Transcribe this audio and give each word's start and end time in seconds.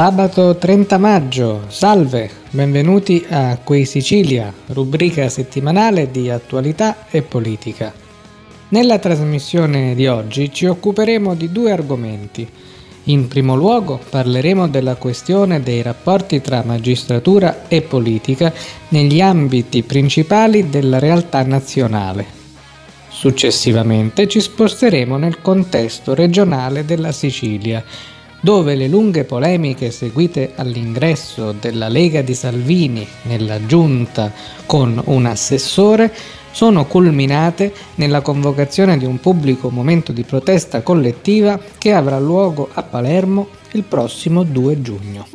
Sabato 0.00 0.56
30 0.56 0.96
maggio, 0.96 1.64
salve, 1.68 2.30
benvenuti 2.48 3.22
a 3.28 3.58
Quei 3.62 3.84
Sicilia, 3.84 4.50
rubrica 4.68 5.28
settimanale 5.28 6.10
di 6.10 6.30
attualità 6.30 7.04
e 7.10 7.20
politica. 7.20 7.92
Nella 8.68 8.98
trasmissione 8.98 9.94
di 9.94 10.06
oggi 10.06 10.50
ci 10.54 10.64
occuperemo 10.64 11.34
di 11.34 11.52
due 11.52 11.72
argomenti. 11.72 12.48
In 13.04 13.28
primo 13.28 13.54
luogo 13.54 14.00
parleremo 14.08 14.68
della 14.68 14.94
questione 14.94 15.62
dei 15.62 15.82
rapporti 15.82 16.40
tra 16.40 16.62
magistratura 16.64 17.68
e 17.68 17.82
politica 17.82 18.50
negli 18.88 19.20
ambiti 19.20 19.82
principali 19.82 20.70
della 20.70 20.98
realtà 20.98 21.42
nazionale. 21.42 22.24
Successivamente 23.10 24.26
ci 24.28 24.40
sposteremo 24.40 25.18
nel 25.18 25.42
contesto 25.42 26.14
regionale 26.14 26.86
della 26.86 27.12
Sicilia 27.12 27.84
dove 28.40 28.74
le 28.74 28.88
lunghe 28.88 29.24
polemiche 29.24 29.90
seguite 29.90 30.52
all'ingresso 30.56 31.52
della 31.52 31.88
Lega 31.88 32.22
di 32.22 32.34
Salvini 32.34 33.06
nella 33.22 33.64
giunta 33.66 34.32
con 34.66 35.00
un 35.06 35.26
assessore 35.26 36.12
sono 36.52 36.86
culminate 36.86 37.72
nella 37.96 38.22
convocazione 38.22 38.98
di 38.98 39.04
un 39.04 39.20
pubblico 39.20 39.70
momento 39.70 40.12
di 40.12 40.24
protesta 40.24 40.82
collettiva 40.82 41.58
che 41.78 41.92
avrà 41.92 42.18
luogo 42.18 42.68
a 42.72 42.82
Palermo 42.82 43.48
il 43.72 43.84
prossimo 43.84 44.42
2 44.42 44.82
giugno. 44.82 45.26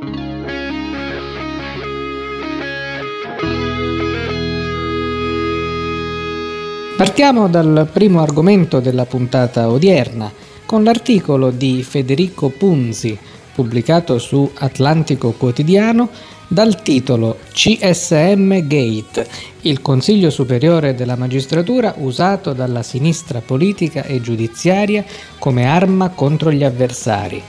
Partiamo 6.98 7.50
dal 7.50 7.89
primo 7.92 8.22
argomento 8.22 8.80
della 8.80 9.06
puntata 9.06 9.70
odierna, 9.70 10.31
con 10.66 10.83
l'articolo 10.83 11.52
di 11.52 11.83
Federico 11.83 12.49
Punzi 12.49 13.17
pubblicato 13.55 14.19
su 14.19 14.52
Atlantico 14.55 15.31
Quotidiano 15.31 16.09
dal 16.47 16.81
titolo 16.81 17.39
CSM 17.52 18.67
Gate, 18.67 19.27
il 19.61 19.81
Consiglio 19.81 20.30
Superiore 20.30 20.93
della 20.93 21.16
Magistratura 21.16 21.95
usato 21.97 22.53
dalla 22.53 22.83
sinistra 22.83 23.41
politica 23.41 24.03
e 24.03 24.21
giudiziaria 24.21 25.03
come 25.39 25.66
arma 25.66 26.09
contro 26.09 26.52
gli 26.52 26.63
avversari. 26.63 27.41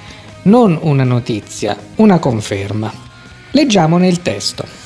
Non 0.43 0.79
una 0.81 1.05
notizia, 1.05 1.77
una 1.97 2.19
conferma. 2.19 2.93
Leggiamone 3.51 4.07
il 4.07 4.23
testo. 4.23 4.86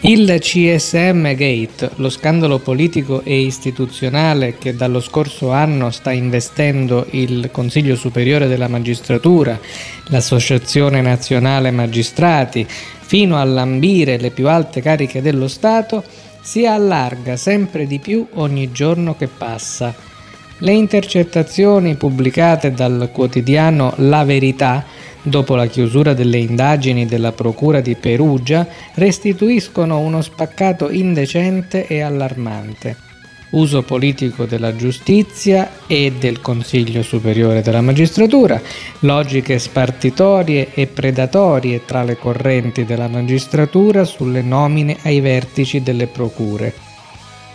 Il 0.00 0.32
CSM 0.38 1.34
Gate, 1.34 1.90
lo 1.96 2.08
scandalo 2.08 2.60
politico 2.60 3.22
e 3.24 3.40
istituzionale 3.40 4.56
che 4.56 4.76
dallo 4.76 5.00
scorso 5.00 5.50
anno 5.50 5.90
sta 5.90 6.12
investendo 6.12 7.04
il 7.10 7.50
Consiglio 7.50 7.96
Superiore 7.96 8.46
della 8.46 8.68
Magistratura, 8.68 9.58
l'Associazione 10.06 11.00
Nazionale 11.00 11.72
Magistrati, 11.72 12.64
fino 12.68 13.38
a 13.38 13.44
lambire 13.44 14.18
le 14.18 14.30
più 14.30 14.48
alte 14.48 14.80
cariche 14.80 15.20
dello 15.20 15.48
Stato, 15.48 16.04
si 16.40 16.64
allarga 16.64 17.36
sempre 17.36 17.84
di 17.88 17.98
più 17.98 18.24
ogni 18.34 18.70
giorno 18.70 19.16
che 19.16 19.26
passa. 19.26 19.92
Le 20.58 20.72
intercettazioni 20.72 21.94
pubblicate 21.94 22.72
dal 22.72 23.10
quotidiano 23.12 23.94
La 23.96 24.24
Verità 24.24 24.84
dopo 25.28 25.54
la 25.54 25.66
chiusura 25.66 26.14
delle 26.14 26.38
indagini 26.38 27.06
della 27.06 27.32
Procura 27.32 27.80
di 27.80 27.94
Perugia, 27.94 28.66
restituiscono 28.94 29.98
uno 29.98 30.22
spaccato 30.22 30.90
indecente 30.90 31.86
e 31.86 32.00
allarmante. 32.00 32.96
Uso 33.50 33.82
politico 33.82 34.44
della 34.44 34.76
giustizia 34.76 35.70
e 35.86 36.12
del 36.18 36.40
Consiglio 36.42 37.02
Superiore 37.02 37.62
della 37.62 37.80
Magistratura, 37.80 38.60
logiche 39.00 39.58
spartitorie 39.58 40.68
e 40.74 40.86
predatorie 40.86 41.84
tra 41.86 42.02
le 42.02 42.18
correnti 42.18 42.84
della 42.84 43.08
magistratura 43.08 44.04
sulle 44.04 44.42
nomine 44.42 44.98
ai 45.02 45.20
vertici 45.20 45.82
delle 45.82 46.08
procure 46.08 46.87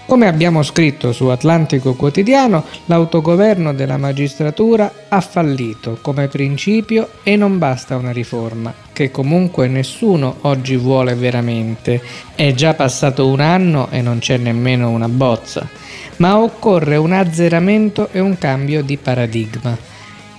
come 0.06 0.28
abbiamo 0.28 0.64
scritto 0.64 1.14
su 1.14 1.28
Atlantico 1.28 1.94
Quotidiano, 1.96 2.66
l'autogoverno 2.86 3.74
della 3.74 3.98
magistratura 3.98 4.92
ha 5.08 5.22
fallito 5.22 5.98
come 6.02 6.28
principio 6.28 7.10
e 7.24 7.36
non 7.36 7.58
basta 7.58 7.96
una 7.96 8.12
riforma, 8.12 8.74
che 8.92 9.12
comunque 9.12 9.68
nessuno 9.68 10.38
oggi 10.42 10.76
vuole 10.76 11.16
veramente. 11.16 12.02
È 12.36 12.54
già 12.54 12.74
passato 12.74 13.28
un 13.28 13.40
anno 13.40 13.88
e 13.92 14.02
non 14.02 14.20
c'è 14.20 14.38
nemmeno 14.38 14.90
una 14.90 15.08
bozza, 15.08 15.68
ma 16.18 16.38
occorre 16.38 16.98
un 16.98 17.14
azzeramento 17.14 18.10
e 18.12 18.20
un 18.20 18.38
cambio 18.38 18.84
di 18.84 18.98
paradigma. 18.98 19.76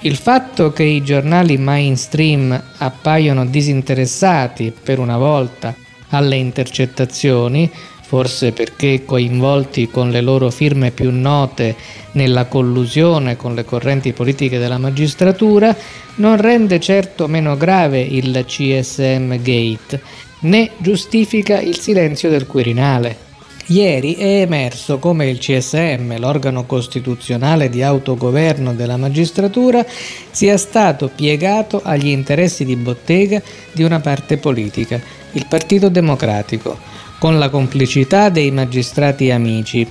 Il 0.00 0.16
fatto 0.16 0.72
che 0.72 0.82
i 0.82 1.02
giornali 1.02 1.56
mainstream 1.56 2.62
appaiono 2.76 3.46
disinteressati 3.46 4.72
per 4.82 4.98
una 4.98 5.16
volta 5.16 5.74
alle 6.10 6.36
intercettazioni 6.36 7.70
forse 8.06 8.52
perché 8.52 9.04
coinvolti 9.04 9.88
con 9.88 10.10
le 10.10 10.20
loro 10.20 10.50
firme 10.50 10.90
più 10.90 11.10
note 11.10 11.74
nella 12.12 12.44
collusione 12.44 13.36
con 13.36 13.54
le 13.54 13.64
correnti 13.64 14.12
politiche 14.12 14.58
della 14.58 14.78
magistratura, 14.78 15.74
non 16.16 16.36
rende 16.36 16.78
certo 16.80 17.26
meno 17.26 17.56
grave 17.56 18.00
il 18.00 18.44
CSM 18.46 19.42
Gate, 19.42 20.00
né 20.40 20.70
giustifica 20.78 21.58
il 21.60 21.78
silenzio 21.78 22.28
del 22.28 22.46
Quirinale. 22.46 23.32
Ieri 23.68 24.14
è 24.16 24.42
emerso 24.42 24.98
come 24.98 25.26
il 25.26 25.38
CSM, 25.38 26.18
l'organo 26.18 26.66
costituzionale 26.66 27.70
di 27.70 27.82
autogoverno 27.82 28.74
della 28.74 28.98
magistratura, 28.98 29.84
sia 30.30 30.58
stato 30.58 31.10
piegato 31.12 31.80
agli 31.82 32.08
interessi 32.08 32.66
di 32.66 32.76
bottega 32.76 33.40
di 33.72 33.82
una 33.82 34.00
parte 34.00 34.36
politica, 34.36 35.00
il 35.32 35.46
Partito 35.48 35.88
Democratico, 35.88 36.78
con 37.18 37.38
la 37.38 37.48
complicità 37.48 38.28
dei 38.28 38.50
magistrati 38.50 39.30
amici. 39.30 39.90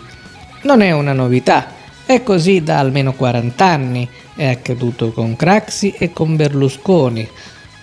Non 0.63 0.81
è 0.81 0.91
una 0.91 1.13
novità, 1.13 1.72
è 2.06 2.23
così 2.23 2.63
da 2.63 2.79
almeno 2.79 3.13
40 3.13 3.66
anni, 3.66 4.09
è 4.35 4.47
accaduto 4.47 5.11
con 5.11 5.35
Craxi 5.35 5.91
e 5.97 6.11
con 6.11 6.35
Berlusconi, 6.35 7.28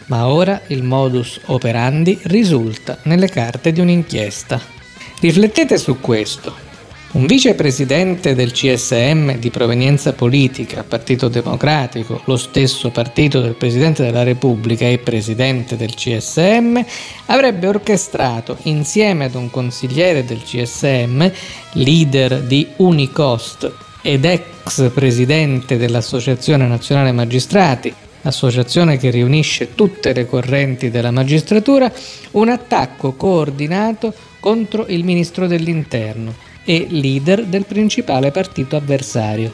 ma 0.07 0.29
ora 0.29 0.61
il 0.69 0.83
modus 0.83 1.41
operandi 1.47 2.19
risulta 2.23 2.99
nelle 3.05 3.29
carte 3.29 3.73
di 3.73 3.81
un'inchiesta. 3.81 4.61
Riflettete 5.21 5.79
su 5.79 6.01
questo. 6.01 6.70
Un 7.13 7.27
vicepresidente 7.27 8.37
del 8.37 8.53
CSM 8.53 9.35
di 9.39 9.51
provenienza 9.51 10.13
politica, 10.13 10.85
Partito 10.85 11.27
Democratico, 11.27 12.21
lo 12.27 12.37
stesso 12.37 12.91
partito 12.91 13.41
del 13.41 13.57
Presidente 13.57 14.05
della 14.05 14.23
Repubblica 14.23 14.87
e 14.87 14.99
Presidente 14.99 15.77
del 15.77 15.93
CSM, 15.93 16.79
avrebbe 17.27 17.67
orchestrato 17.67 18.59
insieme 18.63 19.25
ad 19.25 19.35
un 19.35 19.51
consigliere 19.51 20.25
del 20.25 20.45
CSM, 20.45 21.27
leader 21.73 22.43
di 22.43 22.69
Unicost 22.77 23.73
ed 24.03 24.25
ex 24.25 24.93
presidente 24.93 25.77
dell'Associazione 25.79 26.69
Nazionale 26.69 27.11
Magistrati, 27.11 27.93
associazione 28.23 28.99
che 28.99 29.11
riunisce 29.11 29.75
tutte 29.75 30.13
le 30.13 30.27
correnti 30.27 30.91
della 30.91 31.11
magistratura, 31.11 31.93
un 32.33 32.51
attacco 32.51 33.15
coordinato 33.15 34.15
contro 34.39 34.87
il 34.87 35.03
Ministro 35.03 35.49
dell'Interno 35.49 36.50
e 36.65 36.87
leader 36.91 37.45
del 37.45 37.65
principale 37.65 38.31
partito 38.31 38.77
avversario, 38.77 39.53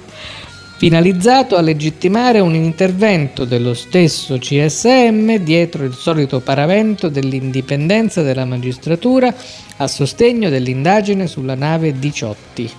finalizzato 0.78 1.56
a 1.56 1.60
legittimare 1.62 2.40
un 2.40 2.54
intervento 2.54 3.44
dello 3.44 3.72
stesso 3.74 4.38
CSM 4.38 5.36
dietro 5.36 5.84
il 5.84 5.94
solito 5.94 6.40
paravento 6.40 7.08
dell'indipendenza 7.08 8.22
della 8.22 8.44
magistratura 8.44 9.34
a 9.78 9.86
sostegno 9.86 10.50
dell'indagine 10.50 11.26
sulla 11.26 11.54
nave 11.54 11.98
Diciotti. 11.98 12.70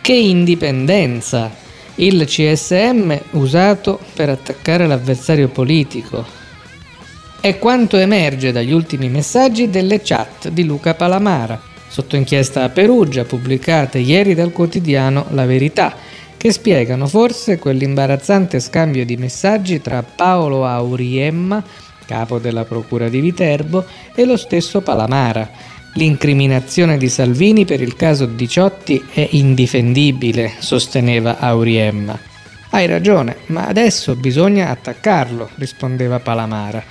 Che 0.00 0.12
indipendenza! 0.12 1.66
Il 1.96 2.24
CSM 2.24 3.12
usato 3.32 3.98
per 4.14 4.28
attaccare 4.28 4.86
l'avversario 4.86 5.48
politico. 5.48 6.24
È 7.40 7.58
quanto 7.58 7.96
emerge 7.96 8.52
dagli 8.52 8.72
ultimi 8.72 9.08
messaggi 9.08 9.68
delle 9.68 10.00
chat 10.00 10.48
di 10.48 10.64
Luca 10.64 10.94
Palamara, 10.94 11.60
sotto 11.88 12.16
inchiesta 12.16 12.62
a 12.62 12.68
Perugia, 12.68 13.24
pubblicate 13.24 13.98
ieri 13.98 14.34
dal 14.34 14.52
quotidiano 14.52 15.26
La 15.30 15.46
Verità, 15.46 15.94
che 16.36 16.52
spiegano 16.52 17.08
forse 17.08 17.58
quell'imbarazzante 17.58 18.60
scambio 18.60 19.04
di 19.04 19.16
messaggi 19.16 19.80
tra 19.80 20.02
Paolo 20.02 20.64
Auriemma, 20.64 21.64
capo 22.06 22.38
della 22.38 22.64
Procura 22.64 23.08
di 23.08 23.20
Viterbo, 23.20 23.84
e 24.14 24.24
lo 24.24 24.36
stesso 24.36 24.80
Palamara. 24.80 25.50
L'incriminazione 25.94 26.96
di 26.96 27.08
Salvini 27.08 27.64
per 27.64 27.80
il 27.80 27.96
caso 27.96 28.26
Diciotti 28.26 29.04
è 29.12 29.26
indifendibile, 29.32 30.52
sosteneva 30.58 31.38
Auriemma. 31.38 32.16
Hai 32.70 32.86
ragione, 32.86 33.38
ma 33.46 33.66
adesso 33.66 34.14
bisogna 34.14 34.68
attaccarlo, 34.68 35.50
rispondeva 35.56 36.20
Palamara. 36.20 36.84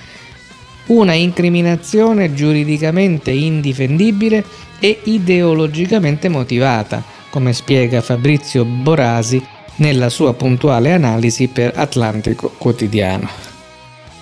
Una 0.86 1.14
incriminazione 1.14 2.34
giuridicamente 2.34 3.30
indifendibile 3.30 4.44
e 4.80 5.00
ideologicamente 5.04 6.28
motivata, 6.28 7.02
come 7.30 7.52
spiega 7.52 8.00
Fabrizio 8.00 8.64
Borasi 8.64 9.44
nella 9.76 10.08
sua 10.08 10.34
puntuale 10.34 10.92
analisi 10.92 11.48
per 11.48 11.72
Atlantico 11.76 12.52
Quotidiano. 12.56 13.28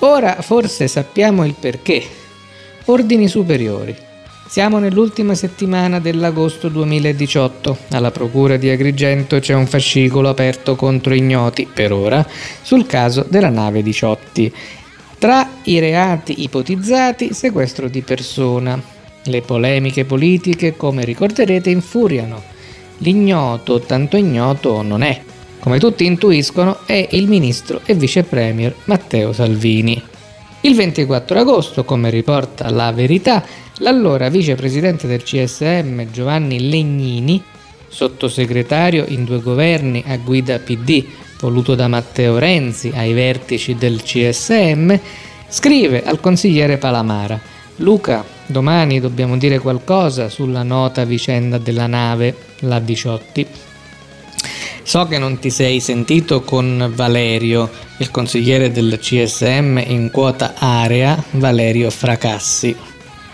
Ora 0.01 0.41
forse 0.41 0.89
sappiamo 0.89 1.45
il 1.45 1.55
perché. 1.59 2.03
Ordini 2.87 3.29
superiori. 3.29 3.97
Siamo 4.49 4.79
nell'ultima 4.79 5.35
settimana 5.35 5.99
dell'agosto 5.99 6.69
2018. 6.69 7.79
Alla 7.91 8.13
Procura 8.13 8.57
di 8.57 8.71
Agrigento 8.71 9.41
c'è 9.41 9.55
un 9.55 9.67
fascicolo 9.67 10.29
aperto 10.29 10.77
contro 10.77 11.15
ignoti, 11.15 11.69
per 11.73 11.93
ora, 11.93 12.25
sul 12.63 12.87
caso 12.87 13.27
della 13.29 13.51
nave 13.51 13.83
Diciotti. 13.83 14.53
Tra 15.19 15.49
i 15.65 15.79
reati 15.81 16.43
ipotizzati, 16.43 17.33
sequestro 17.33 17.89
di 17.89 18.03
persona. 18.03 18.81
Le 19.27 19.41
polemiche 19.41 20.05
politiche, 20.05 20.77
come 20.77 21.05
ricorderete, 21.05 21.69
infuriano. 21.71 22.43
L'ignoto, 22.99 23.81
tanto 23.81 24.17
ignoto, 24.17 24.83
non 24.83 25.03
è. 25.03 25.21
Come 25.59 25.79
tutti 25.81 26.07
intuiscono, 26.07 26.79
è 26.87 27.09
il 27.11 27.27
ministro 27.27 27.81
e 27.85 27.95
vice 27.95 28.23
premier 28.23 28.75
Matteo 28.85 29.33
Salvini. 29.33 30.01
Il 30.61 30.77
24 30.77 31.41
agosto, 31.41 31.85
come 31.85 32.09
riporta 32.09 32.71
La 32.71 32.93
Verità, 32.93 33.45
l'allora 33.79 34.29
vicepresidente 34.29 35.09
del 35.09 35.23
CSM 35.23 36.11
Giovanni 36.13 36.69
Legnini, 36.69 37.43
sottosegretario 37.89 39.05
in 39.09 39.25
due 39.25 39.41
governi 39.41 40.05
a 40.07 40.17
guida 40.19 40.59
PD, 40.59 41.05
voluto 41.41 41.75
da 41.75 41.89
Matteo 41.89 42.39
Renzi 42.39 42.93
ai 42.95 43.13
vertici 43.13 43.75
del 43.75 44.03
CSM, 44.03 44.97
scrive 45.49 46.05
al 46.05 46.21
consigliere 46.21 46.79
Palamara 46.79 47.55
Luca, 47.77 48.25
domani 48.47 49.01
dobbiamo 49.01 49.37
dire 49.37 49.59
qualcosa 49.59 50.29
sulla 50.29 50.63
nota 50.63 51.05
vicenda 51.05 51.59
della 51.59 51.87
nave, 51.87 52.35
la 52.61 52.79
Diciotti. 52.79 53.47
So 54.83 55.07
che 55.07 55.19
non 55.19 55.39
ti 55.39 55.51
sei 55.51 55.81
sentito 55.81 56.43
con 56.43 56.93
Valerio, 56.95 57.69
il 57.99 58.11
consigliere 58.11 58.71
del 58.71 58.99
CSM 59.01 59.83
in 59.85 60.11
quota 60.13 60.55
area, 60.57 61.21
Valerio 61.33 61.91
Fracassi. 61.91 62.77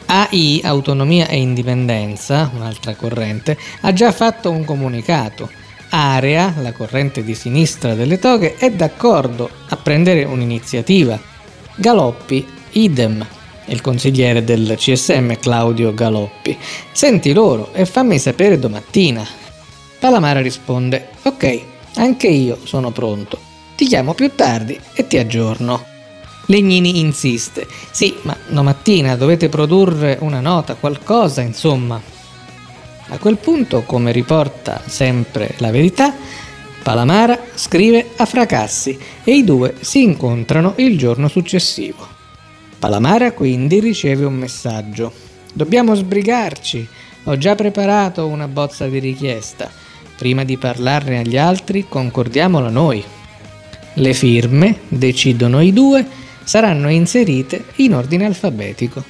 AI, 0.06 0.60
Autonomia 0.64 1.26
e 1.26 1.36
Indipendenza, 1.36 2.50
un'altra 2.54 2.94
corrente, 2.94 3.56
ha 3.82 3.92
già 3.92 4.12
fatto 4.12 4.50
un 4.50 4.64
comunicato. 4.64 5.50
Area, 5.90 6.54
la 6.60 6.72
corrente 6.72 7.22
di 7.22 7.34
sinistra 7.34 7.94
delle 7.94 8.18
toghe, 8.18 8.56
è 8.56 8.70
d'accordo 8.70 9.48
a 9.68 9.76
prendere 9.76 10.24
un'iniziativa. 10.24 11.18
Galoppi, 11.76 12.46
idem, 12.72 13.26
il 13.72 13.80
consigliere 13.80 14.44
del 14.44 14.74
CSM 14.76 15.38
Claudio 15.40 15.92
Galoppi. 15.94 16.56
Senti 16.92 17.32
loro 17.32 17.72
e 17.72 17.86
fammi 17.86 18.18
sapere 18.18 18.58
domattina. 18.58 19.26
Palamara 19.98 20.40
risponde: 20.40 21.08
Ok, 21.22 21.60
anche 21.96 22.28
io 22.28 22.58
sono 22.64 22.90
pronto. 22.90 23.38
Ti 23.74 23.86
chiamo 23.86 24.14
più 24.14 24.30
tardi 24.34 24.78
e 24.94 25.06
ti 25.06 25.18
aggiorno. 25.18 25.84
Legnini 26.46 27.00
insiste: 27.00 27.66
Sì, 27.90 28.14
ma 28.22 28.36
domattina 28.48 29.16
dovete 29.16 29.48
produrre 29.48 30.18
una 30.20 30.40
nota, 30.40 30.74
qualcosa, 30.74 31.40
insomma. 31.40 32.00
A 33.08 33.18
quel 33.18 33.38
punto, 33.38 33.82
come 33.82 34.12
riporta 34.12 34.80
sempre 34.86 35.54
la 35.58 35.70
verità, 35.70 36.14
Palamara 36.82 37.38
scrive 37.54 38.10
a 38.16 38.26
Fracassi 38.26 38.98
e 39.22 39.36
i 39.36 39.44
due 39.44 39.74
si 39.80 40.02
incontrano 40.02 40.74
il 40.76 40.98
giorno 40.98 41.28
successivo. 41.28 42.20
Palamara 42.82 43.30
quindi 43.30 43.78
riceve 43.78 44.24
un 44.24 44.34
messaggio. 44.34 45.12
Dobbiamo 45.52 45.94
sbrigarci. 45.94 46.84
Ho 47.26 47.38
già 47.38 47.54
preparato 47.54 48.26
una 48.26 48.48
bozza 48.48 48.88
di 48.88 48.98
richiesta. 48.98 49.70
Prima 50.16 50.42
di 50.42 50.56
parlarne 50.56 51.20
agli 51.20 51.36
altri, 51.36 51.86
concordiamola 51.88 52.70
noi. 52.70 53.00
Le 53.94 54.14
firme, 54.14 54.80
decidono 54.88 55.60
i 55.60 55.72
due, 55.72 56.04
saranno 56.42 56.90
inserite 56.90 57.66
in 57.76 57.94
ordine 57.94 58.24
alfabetico. 58.24 59.04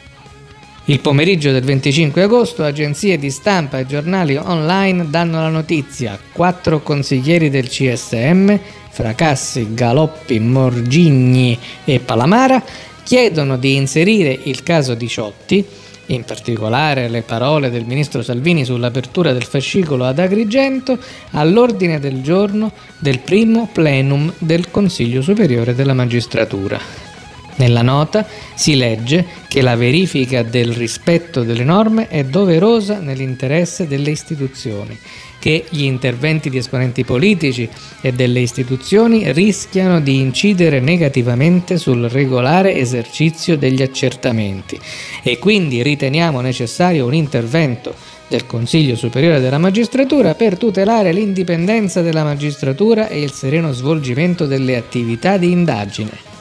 Il 0.87 1.01
pomeriggio 1.01 1.51
del 1.51 1.65
25 1.65 2.25
agosto 2.25 2.65
agenzie 2.65 3.17
di 3.17 3.31
stampa 3.31 3.79
e 3.79 3.87
giornali 3.87 4.37
online 4.37 5.09
danno 5.09 5.41
la 5.41 5.49
notizia. 5.49 6.19
Quattro 6.31 6.83
consiglieri 6.83 7.49
del 7.49 7.69
CSM, 7.69 8.55
Fracassi, 8.91 9.73
Galoppi, 9.73 10.39
Morgigni 10.41 11.59
e 11.87 12.01
Palamara, 12.01 12.63
chiedono 13.03 13.57
di 13.57 13.77
inserire 13.77 14.39
il 14.45 14.63
caso 14.63 14.95
Diciotti, 14.95 15.65
in 16.07 16.25
particolare 16.25 17.09
le 17.09 17.23
parole 17.23 17.71
del 17.71 17.85
ministro 17.85 18.23
Salvini 18.23 18.65
sull'apertura 18.65 19.33
del 19.33 19.45
fascicolo 19.45 20.05
ad 20.05 20.19
Agrigento, 20.19 20.99
all'ordine 21.31 22.01
del 22.01 22.23
giorno 22.23 22.73
del 22.99 23.21
primo 23.21 23.69
plenum 23.73 24.33
del 24.39 24.71
Consiglio 24.71 25.23
Superiore 25.23 25.75
della 25.75 25.95
Magistratura. 25.95 27.12
Nella 27.57 27.83
nota 27.83 28.27
si 28.55 28.77
legge 28.77 29.25
che 29.47 29.61
la 29.61 29.77
verifica 29.77 30.43
del 30.43 30.73
rispetto 30.73 31.43
delle 31.43 31.65
norme 31.65 32.09
è 32.09 32.25
doverosa 32.25 32.99
nell'interesse 32.99 33.87
delle 33.87 34.11
istituzioni 34.11 34.99
che 35.43 35.65
gli 35.71 35.83
interventi 35.83 36.51
di 36.51 36.59
esponenti 36.59 37.05
politici 37.05 37.69
e 38.01 38.13
delle 38.13 38.39
istituzioni 38.39 39.33
rischiano 39.33 40.01
di 40.01 40.21
incidere 40.21 40.79
negativamente 40.79 41.79
sul 41.79 42.09
regolare 42.09 42.77
esercizio 42.77 43.59
degli 43.59 43.83
accertamenti 43.83 44.79
e 45.21 45.41
quindi 45.41 45.83
riteniamo 45.83 46.41
necessario 46.41 47.07
un 47.07 47.15
intervento 47.15 47.93
del 48.29 48.47
Consiglio 48.47 48.95
Superiore 48.95 49.41
della 49.41 49.59
Magistratura 49.59 50.37
per 50.37 50.57
tutelare 50.57 51.13
l'indipendenza 51.13 52.03
della 52.03 52.23
magistratura 52.23 53.09
e 53.09 53.21
il 53.21 53.33
sereno 53.33 53.73
svolgimento 53.73 54.47
delle 54.47 54.77
attività 54.77 55.39
di 55.39 55.51
indagine. 55.51 56.32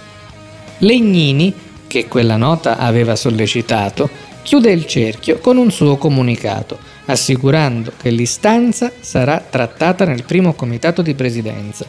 Legnini, 0.81 1.53
che 1.87 2.07
quella 2.07 2.37
nota 2.37 2.77
aveva 2.77 3.15
sollecitato, 3.15 4.09
chiude 4.43 4.71
il 4.71 4.85
cerchio 4.85 5.39
con 5.39 5.57
un 5.57 5.71
suo 5.71 5.97
comunicato 5.97 6.91
assicurando 7.05 7.91
che 7.99 8.09
l'istanza 8.09 8.91
sarà 8.99 9.43
trattata 9.47 10.05
nel 10.05 10.23
primo 10.23 10.53
comitato 10.53 11.01
di 11.01 11.13
presidenza. 11.13 11.85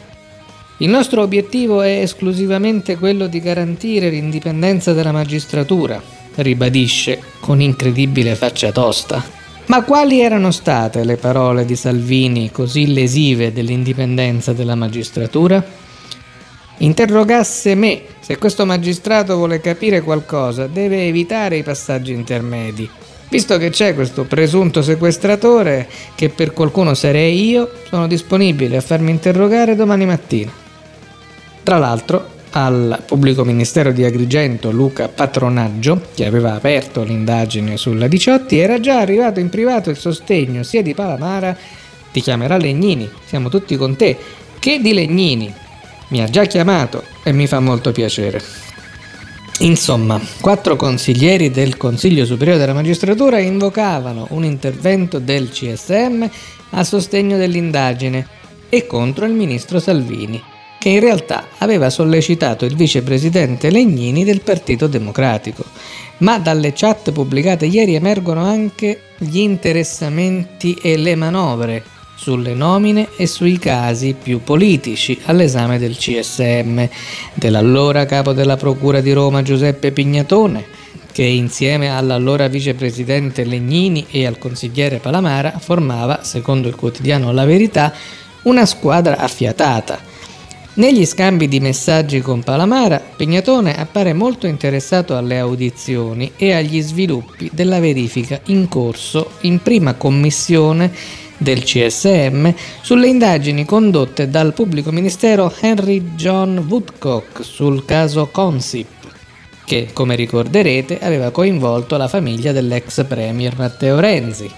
Il 0.77 0.89
nostro 0.89 1.21
obiettivo 1.21 1.81
è 1.81 2.01
esclusivamente 2.01 2.97
quello 2.97 3.27
di 3.27 3.39
garantire 3.39 4.09
l'indipendenza 4.09 4.93
della 4.93 5.11
magistratura, 5.11 6.01
ribadisce 6.35 7.21
con 7.39 7.61
incredibile 7.61 8.35
faccia 8.35 8.71
tosta. 8.71 9.23
Ma 9.67 9.83
quali 9.83 10.19
erano 10.19 10.51
state 10.51 11.05
le 11.05 11.15
parole 11.15 11.63
di 11.63 11.75
Salvini 11.75 12.51
così 12.51 12.91
lesive 12.91 13.53
dell'indipendenza 13.53 14.51
della 14.51 14.75
magistratura? 14.75 15.63
Interrogasse 16.77 17.75
me 17.75 18.01
se 18.19 18.37
questo 18.37 18.65
magistrato 18.65 19.35
vuole 19.35 19.61
capire 19.61 20.01
qualcosa, 20.01 20.67
deve 20.67 21.07
evitare 21.07 21.57
i 21.57 21.63
passaggi 21.63 22.13
intermedi 22.13 22.89
Visto 23.33 23.57
che 23.57 23.71
c'è 23.71 23.95
questo 23.95 24.25
presunto 24.25 24.83
sequestratore, 24.83 25.87
che 26.13 26.29
per 26.29 26.53
qualcuno 26.53 26.93
sarei 26.93 27.49
io, 27.49 27.67
sono 27.89 28.05
disponibile 28.05 28.77
a 28.77 28.81
farmi 28.81 29.09
interrogare 29.09 29.75
domani 29.75 30.05
mattina. 30.05 30.51
Tra 31.63 31.79
l'altro, 31.79 32.27
al 32.51 33.01
pubblico 33.03 33.43
ministero 33.43 33.91
di 33.91 34.03
Agrigento 34.03 34.69
Luca 34.69 35.07
Patronaggio, 35.07 35.99
che 36.13 36.27
aveva 36.27 36.53
aperto 36.53 37.01
l'indagine 37.01 37.75
sulla 37.75 38.05
Diciotti, 38.05 38.59
era 38.59 38.79
già 38.79 38.99
arrivato 38.99 39.39
in 39.39 39.49
privato 39.49 39.89
il 39.89 39.97
sostegno 39.97 40.61
sia 40.61 40.83
di 40.83 40.93
Palamara, 40.93 41.57
ti 42.11 42.21
chiamerà 42.21 42.57
Legnini, 42.57 43.09
siamo 43.25 43.49
tutti 43.49 43.75
con 43.77 43.95
te, 43.95 44.15
che 44.59 44.79
di 44.79 44.93
Legnini. 44.93 45.51
Mi 46.13 46.21
ha 46.21 46.29
già 46.29 46.45
chiamato 46.45 47.03
e 47.23 47.31
mi 47.31 47.47
fa 47.47 47.59
molto 47.59 47.91
piacere. 47.91 48.39
Insomma, 49.61 50.21
quattro 50.41 50.75
consiglieri 50.75 51.49
del 51.49 51.75
Consiglio 51.75 52.23
Superiore 52.23 52.59
della 52.59 52.73
Magistratura 52.73 53.39
invocavano 53.39 54.27
un 54.29 54.43
intervento 54.43 55.17
del 55.17 55.49
CSM 55.49 56.29
a 56.69 56.83
sostegno 56.83 57.35
dell'indagine 57.35 58.27
e 58.69 58.85
contro 58.85 59.25
il 59.25 59.33
ministro 59.33 59.79
Salvini, 59.79 60.39
che 60.77 60.89
in 60.89 60.99
realtà 60.99 61.47
aveva 61.57 61.89
sollecitato 61.89 62.65
il 62.65 62.75
vicepresidente 62.75 63.71
Legnini 63.71 64.23
del 64.23 64.41
Partito 64.41 64.85
Democratico. 64.85 65.65
Ma 66.17 66.37
dalle 66.37 66.73
chat 66.73 67.11
pubblicate 67.11 67.65
ieri 67.65 67.95
emergono 67.95 68.43
anche 68.43 69.01
gli 69.17 69.39
interessamenti 69.39 70.75
e 70.79 70.95
le 70.95 71.15
manovre 71.15 71.83
sulle 72.15 72.53
nomine 72.53 73.09
e 73.17 73.27
sui 73.27 73.57
casi 73.57 74.15
più 74.21 74.41
politici 74.43 75.19
all'esame 75.25 75.77
del 75.77 75.97
CSM 75.97 76.87
dell'allora 77.33 78.05
capo 78.05 78.33
della 78.33 78.57
Procura 78.57 79.01
di 79.01 79.11
Roma 79.11 79.41
Giuseppe 79.41 79.91
Pignatone, 79.91 80.65
che 81.11 81.23
insieme 81.23 81.95
all'allora 81.95 82.47
vicepresidente 82.47 83.43
Legnini 83.43 84.05
e 84.09 84.25
al 84.25 84.37
consigliere 84.37 84.97
Palamara 84.97 85.57
formava, 85.59 86.23
secondo 86.23 86.67
il 86.67 86.75
quotidiano 86.75 87.31
La 87.31 87.45
Verità, 87.45 87.93
una 88.43 88.65
squadra 88.65 89.17
affiatata. 89.17 90.11
Negli 90.75 91.05
scambi 91.05 91.47
di 91.47 91.59
messaggi 91.59 92.19
con 92.19 92.41
Palamara, 92.41 92.99
Pignatone 92.99 93.77
appare 93.77 94.13
molto 94.13 94.47
interessato 94.47 95.15
alle 95.15 95.37
audizioni 95.37 96.31
e 96.35 96.53
agli 96.53 96.81
sviluppi 96.81 97.47
della 97.53 97.79
verifica 97.79 98.41
in 98.45 98.67
corso 98.67 99.33
in 99.41 99.61
prima 99.61 99.93
commissione 99.93 100.91
del 101.43 101.61
CSM 101.61 102.51
sulle 102.81 103.07
indagini 103.07 103.65
condotte 103.65 104.29
dal 104.29 104.53
pubblico 104.53 104.91
ministero 104.91 105.53
Henry 105.59 106.15
John 106.15 106.65
Woodcock 106.67 107.43
sul 107.43 107.85
caso 107.85 108.29
Consip. 108.31 108.87
che, 109.65 109.89
come 109.93 110.15
ricorderete, 110.15 110.99
aveva 111.01 111.29
coinvolto 111.29 111.95
la 111.97 112.07
famiglia 112.07 112.51
dell'ex 112.51 113.05
premier 113.05 113.55
Matteo 113.55 113.99
Renzi. 113.99 114.49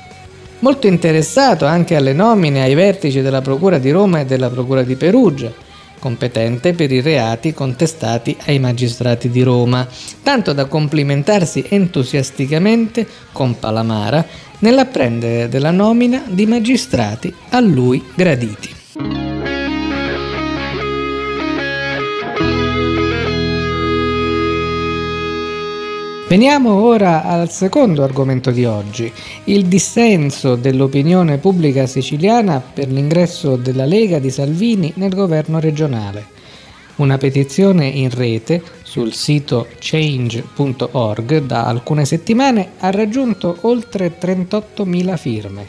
Molto 0.59 0.87
interessato 0.87 1.65
anche 1.65 1.95
alle 1.95 2.13
nomine 2.13 2.63
ai 2.63 2.73
vertici 2.73 3.21
della 3.21 3.41
Procura 3.41 3.77
di 3.77 3.91
Roma 3.91 4.21
e 4.21 4.25
della 4.25 4.49
Procura 4.49 4.83
di 4.83 4.95
Perugia, 4.95 5.51
competente 6.05 6.73
per 6.73 6.91
i 6.91 7.01
reati 7.01 7.51
contestati 7.51 8.37
ai 8.45 8.59
magistrati 8.59 9.31
di 9.31 9.41
Roma, 9.41 9.87
tanto 10.21 10.53
da 10.53 10.65
complimentarsi 10.65 11.65
entusiasticamente 11.67 13.07
con 13.31 13.57
Palamara 13.57 14.23
nell'apprendere 14.59 15.49
della 15.49 15.71
nomina 15.71 16.21
di 16.27 16.45
magistrati 16.45 17.33
a 17.49 17.59
lui 17.59 18.03
graditi. 18.13 18.84
Veniamo 26.27 26.81
ora 26.81 27.23
al 27.23 27.51
secondo 27.51 28.01
argomento 28.01 28.49
di 28.49 28.65
oggi, 28.65 29.13
il 29.43 29.67
dissenso 29.67 30.55
dell'opinione 30.55 31.37
pubblica 31.37 31.85
siciliana 31.85 32.59
per 32.59 32.87
l'ingresso 32.91 33.57
della 33.57 33.85
Lega 33.85 34.17
di 34.17 34.31
Salvini 34.31 34.91
nel 34.95 35.13
governo 35.13 35.59
regionale. 35.59 36.25
Una 36.95 37.19
petizione 37.19 37.85
in 37.85 38.09
rete 38.09 38.63
sul 38.81 39.13
sito 39.13 39.67
change.org 39.77 41.41
da 41.41 41.65
alcune 41.65 42.05
settimane 42.05 42.71
ha 42.79 42.89
raggiunto 42.89 43.57
oltre 43.61 44.17
38.000 44.19 45.17
firme. 45.17 45.67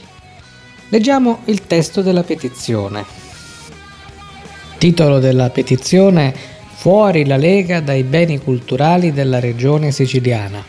Leggiamo 0.89 1.41
il 1.45 1.67
testo 1.67 2.01
della 2.01 2.23
petizione. 2.23 3.05
Titolo 4.79 5.19
della 5.19 5.51
petizione 5.51 6.56
Fuori 6.87 7.27
la 7.27 7.37
Lega 7.37 7.81
dai 7.81 8.05
beni 8.05 8.39
culturali 8.39 9.13
della 9.13 9.41
regione 9.41 9.91
siciliana. 9.91 10.65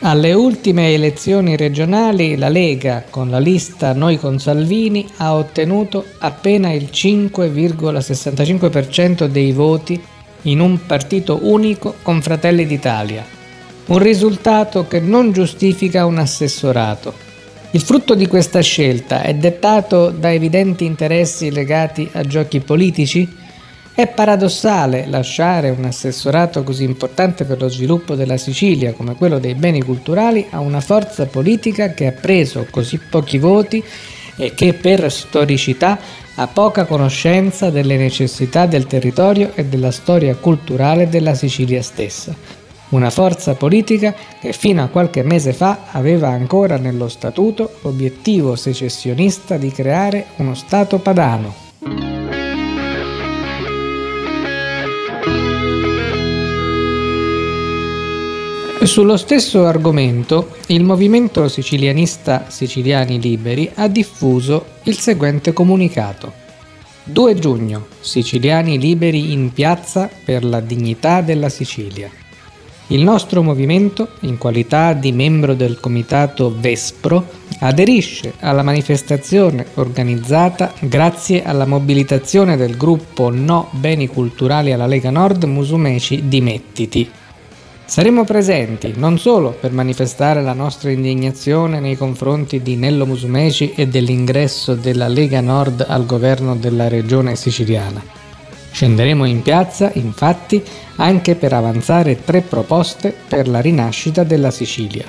Alle 0.00 0.32
ultime 0.32 0.94
elezioni 0.94 1.54
regionali 1.54 2.38
la 2.38 2.48
Lega, 2.48 3.04
con 3.10 3.28
la 3.28 3.40
lista 3.40 3.92
Noi 3.92 4.18
con 4.18 4.40
Salvini, 4.40 5.06
ha 5.18 5.34
ottenuto 5.34 6.02
appena 6.20 6.72
il 6.72 6.88
5,65% 6.90 9.26
dei 9.26 9.52
voti 9.52 10.02
in 10.44 10.60
un 10.60 10.86
partito 10.86 11.40
unico 11.42 11.96
con 12.00 12.22
Fratelli 12.22 12.64
d'Italia. 12.64 13.22
Un 13.88 13.98
risultato 13.98 14.88
che 14.88 15.00
non 15.00 15.32
giustifica 15.32 16.06
un 16.06 16.16
assessorato. 16.16 17.12
Il 17.72 17.82
frutto 17.82 18.14
di 18.14 18.26
questa 18.26 18.60
scelta 18.60 19.20
è 19.20 19.34
dettato 19.34 20.08
da 20.08 20.32
evidenti 20.32 20.86
interessi 20.86 21.50
legati 21.50 22.08
a 22.12 22.22
giochi 22.22 22.60
politici? 22.60 23.42
È 23.96 24.08
paradossale 24.08 25.06
lasciare 25.06 25.70
un 25.70 25.84
assessorato 25.84 26.64
così 26.64 26.82
importante 26.82 27.44
per 27.44 27.60
lo 27.60 27.68
sviluppo 27.68 28.16
della 28.16 28.36
Sicilia 28.36 28.92
come 28.92 29.14
quello 29.14 29.38
dei 29.38 29.54
beni 29.54 29.82
culturali 29.82 30.48
a 30.50 30.58
una 30.58 30.80
forza 30.80 31.26
politica 31.26 31.94
che 31.94 32.08
ha 32.08 32.10
preso 32.12 32.66
così 32.68 32.98
pochi 32.98 33.38
voti 33.38 33.80
e 34.36 34.52
che 34.52 34.72
per 34.72 35.12
storicità 35.12 35.96
ha 36.34 36.46
poca 36.48 36.86
conoscenza 36.86 37.70
delle 37.70 37.96
necessità 37.96 38.66
del 38.66 38.88
territorio 38.88 39.52
e 39.54 39.66
della 39.66 39.92
storia 39.92 40.34
culturale 40.34 41.08
della 41.08 41.34
Sicilia 41.34 41.80
stessa. 41.80 42.34
Una 42.88 43.10
forza 43.10 43.54
politica 43.54 44.12
che 44.40 44.52
fino 44.52 44.82
a 44.82 44.88
qualche 44.88 45.22
mese 45.22 45.52
fa 45.52 45.84
aveva 45.92 46.30
ancora 46.30 46.78
nello 46.78 47.08
statuto 47.08 47.74
l'obiettivo 47.82 48.56
secessionista 48.56 49.56
di 49.56 49.70
creare 49.70 50.26
uno 50.38 50.56
Stato 50.56 50.98
padano. 50.98 51.63
Sullo 58.86 59.16
stesso 59.16 59.66
argomento, 59.66 60.56
il 60.68 60.84
movimento 60.84 61.48
sicilianista 61.48 62.44
Siciliani 62.48 63.20
Liberi 63.20 63.68
ha 63.74 63.88
diffuso 63.88 64.66
il 64.84 64.98
seguente 64.98 65.52
comunicato. 65.52 66.32
2 67.02 67.34
giugno, 67.34 67.86
Siciliani 67.98 68.78
Liberi 68.78 69.32
in 69.32 69.52
piazza 69.52 70.08
per 70.24 70.44
la 70.44 70.60
dignità 70.60 71.22
della 71.22 71.48
Sicilia. 71.48 72.08
Il 72.88 73.02
nostro 73.02 73.42
movimento, 73.42 74.10
in 74.20 74.38
qualità 74.38 74.92
di 74.92 75.10
membro 75.10 75.54
del 75.54 75.80
comitato 75.80 76.54
Vespro, 76.56 77.26
aderisce 77.60 78.34
alla 78.40 78.62
manifestazione 78.62 79.66
organizzata 79.74 80.72
grazie 80.80 81.42
alla 81.42 81.66
mobilitazione 81.66 82.56
del 82.56 82.76
gruppo 82.76 83.30
No 83.30 83.70
Beni 83.72 84.06
Culturali 84.06 84.72
alla 84.72 84.86
Lega 84.86 85.10
Nord 85.10 85.42
Musumeci 85.44 86.28
Dimettiti 86.28 87.10
Saremo 87.86 88.24
presenti 88.24 88.94
non 88.96 89.18
solo 89.18 89.50
per 89.50 89.70
manifestare 89.70 90.42
la 90.42 90.54
nostra 90.54 90.90
indignazione 90.90 91.80
nei 91.80 91.96
confronti 91.96 92.62
di 92.62 92.76
Nello 92.76 93.04
Musumeci 93.04 93.74
e 93.76 93.86
dell'ingresso 93.86 94.74
della 94.74 95.06
Lega 95.06 95.42
Nord 95.42 95.84
al 95.86 96.06
governo 96.06 96.56
della 96.56 96.88
regione 96.88 97.36
siciliana. 97.36 98.02
Scenderemo 98.72 99.26
in 99.26 99.42
piazza, 99.42 99.90
infatti, 99.94 100.62
anche 100.96 101.34
per 101.34 101.52
avanzare 101.52 102.24
tre 102.24 102.40
proposte 102.40 103.14
per 103.28 103.48
la 103.48 103.60
rinascita 103.60 104.24
della 104.24 104.50
Sicilia. 104.50 105.04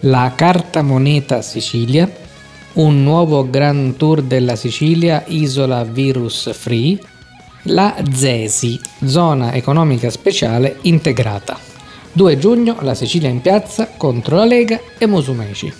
La 0.00 0.32
carta 0.34 0.82
moneta 0.82 1.42
Sicilia, 1.42 2.10
un 2.74 3.04
nuovo 3.04 3.48
Grand 3.48 3.94
Tour 3.96 4.22
della 4.22 4.56
Sicilia, 4.56 5.22
isola 5.28 5.84
virus 5.84 6.52
free, 6.52 6.98
la 7.64 7.94
ZESI, 8.10 8.80
zona 9.04 9.52
economica 9.52 10.10
speciale 10.10 10.78
integrata. 10.82 11.75
2 12.16 12.38
giugno 12.38 12.78
la 12.80 12.94
Sicilia 12.94 13.28
in 13.28 13.42
piazza 13.42 13.90
contro 13.94 14.36
la 14.36 14.46
Lega 14.46 14.80
e 14.96 15.06
Musumeci. 15.06 15.74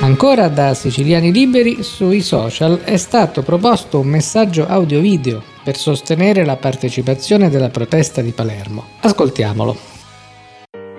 Ancora 0.00 0.48
da 0.48 0.72
Siciliani 0.72 1.30
Liberi 1.30 1.82
sui 1.82 2.22
social 2.22 2.80
è 2.80 2.96
stato 2.96 3.42
proposto 3.42 3.98
un 3.98 4.06
messaggio 4.06 4.66
audio-video 4.66 5.42
per 5.62 5.76
sostenere 5.76 6.46
la 6.46 6.56
partecipazione 6.56 7.50
della 7.50 7.68
protesta 7.68 8.22
di 8.22 8.30
Palermo. 8.30 8.84
Ascoltiamolo. 9.00 9.97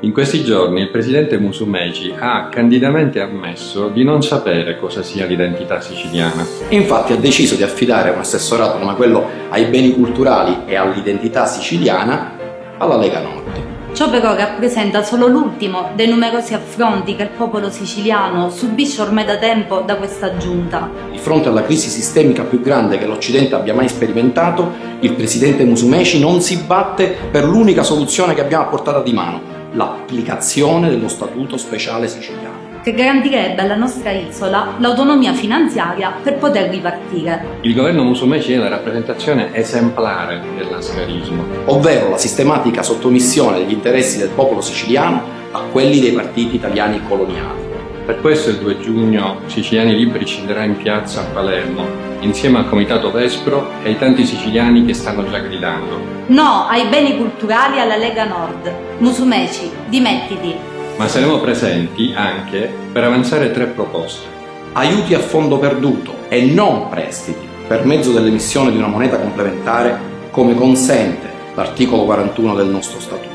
In 0.01 0.13
questi 0.13 0.46
giorni 0.46 0.79
il 0.79 0.91
presidente 0.91 1.38
Musumeci 1.38 2.15
ha 2.18 2.48
candidamente 2.48 3.20
ammesso 3.20 3.89
di 3.89 4.06
non 4.06 4.24
sapere 4.24 4.79
cosa 4.79 5.03
sia 5.03 5.25
l'identità 5.25 5.82
siciliana. 5.82 6.48
Infatti 6.70 7.12
ha 7.12 7.18
deciso 7.18 7.56
di 7.56 7.63
affidare 7.63 8.12
un 8.12 8.20
assessorato 8.20 8.79
come 8.79 8.96
quello 8.96 9.27
ai 9.50 9.65
beni 9.65 9.91
culturali 9.91 10.60
e 10.68 10.77
all'identità 10.77 11.46
siciliana 11.46 12.32
alla 12.77 12.96
Lega 12.96 13.20
Nord. 13.20 13.68
Ciò 13.91 14.10
però 14.10 14.36
rappresenta 14.36 15.03
solo 15.03 15.27
l'ultimo 15.27 15.89
dei 15.96 16.08
numerosi 16.08 16.53
affronti 16.53 17.18
che 17.18 17.24
il 17.24 17.29
popolo 17.36 17.70
siciliano 17.70 18.50
subisce 18.50 19.01
ormai 19.01 19.25
da 19.25 19.36
tempo 19.36 19.84
da 19.86 19.98
questa 19.98 20.38
giunta. 20.38 20.89
Di 21.12 21.18
fronte 21.18 21.50
alla 21.50 21.63
crisi 21.63 21.89
sistemica 21.89 22.44
più 22.44 22.62
grande 22.62 22.98
che 22.98 23.06
l'Occidente 23.06 23.56
abbia 23.56 23.74
mai 23.74 23.89
sperimentato, 23.89 24.72
il 25.01 25.12
presidente 25.12 25.65
Musumeci 25.65 26.22
non 26.22 26.39
si 26.39 26.56
batte 26.65 27.18
per 27.29 27.44
l'unica 27.44 27.84
soluzione 27.84 28.34
che 28.34 28.39
abbiamo 28.39 28.63
a 28.63 28.68
portata 28.68 29.01
di 29.01 29.12
mano, 29.12 29.58
l'applicazione 29.73 30.89
dello 30.89 31.07
Statuto 31.07 31.57
speciale 31.57 32.07
siciliano 32.07 32.67
che 32.81 32.93
garantirebbe 32.93 33.61
alla 33.61 33.75
nostra 33.75 34.11
isola 34.11 34.75
l'autonomia 34.79 35.33
finanziaria 35.33 36.13
per 36.23 36.35
poter 36.35 36.69
ripartire. 36.69 37.57
Il 37.61 37.75
governo 37.75 38.03
Musumeci 38.03 38.53
è 38.53 38.57
la 38.57 38.69
rappresentazione 38.69 39.53
esemplare 39.53 40.41
del 40.55 40.69
lascarismo, 40.69 41.43
ovvero 41.65 42.09
la 42.09 42.17
sistematica 42.17 42.81
sottomissione 42.81 43.59
degli 43.59 43.73
interessi 43.73 44.17
del 44.17 44.29
popolo 44.29 44.61
siciliano 44.61 45.21
a 45.51 45.61
quelli 45.71 45.99
dei 45.99 46.13
partiti 46.13 46.55
italiani 46.55 47.01
coloniali. 47.07 47.67
Per 48.05 48.21
questo 48.21 48.49
il 48.49 48.57
2 48.57 48.79
giugno 48.79 49.41
Siciliani 49.47 49.95
Liberi 49.95 50.25
scenderà 50.25 50.63
in 50.63 50.77
piazza 50.77 51.21
a 51.21 51.25
Palermo, 51.25 52.08
insieme 52.21 52.59
al 52.59 52.69
Comitato 52.69 53.11
Vespro 53.11 53.71
e 53.83 53.89
ai 53.89 53.97
tanti 53.97 54.25
siciliani 54.25 54.85
che 54.85 54.93
stanno 54.93 55.29
già 55.29 55.39
gridando. 55.39 55.99
No 56.27 56.67
ai 56.67 56.88
beni 56.88 57.17
culturali 57.17 57.79
alla 57.79 57.95
Lega 57.95 58.25
Nord. 58.25 58.71
Musumeci, 58.99 59.69
dimettiti. 59.88 60.55
Ma 60.97 61.07
saremo 61.07 61.39
presenti 61.39 62.13
anche 62.15 62.71
per 62.91 63.03
avanzare 63.03 63.51
tre 63.51 63.65
proposte. 63.67 64.27
Aiuti 64.73 65.13
a 65.13 65.19
fondo 65.19 65.57
perduto 65.57 66.15
e 66.29 66.41
non 66.45 66.89
prestiti 66.89 67.47
per 67.67 67.85
mezzo 67.85 68.11
dell'emissione 68.11 68.71
di 68.71 68.77
una 68.77 68.88
moneta 68.88 69.17
complementare 69.17 69.97
come 70.31 70.55
consente 70.55 71.27
l'articolo 71.55 72.03
41 72.03 72.55
del 72.55 72.67
nostro 72.67 72.99
statuto. 72.99 73.27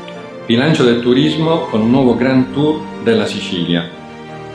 Bilancio 0.45 0.83
del 0.83 1.01
turismo 1.01 1.61
con 1.61 1.81
un 1.81 1.89
nuovo 1.89 2.15
Grand 2.15 2.53
Tour 2.53 2.81
della 3.01 3.25
Sicilia, 3.25 3.89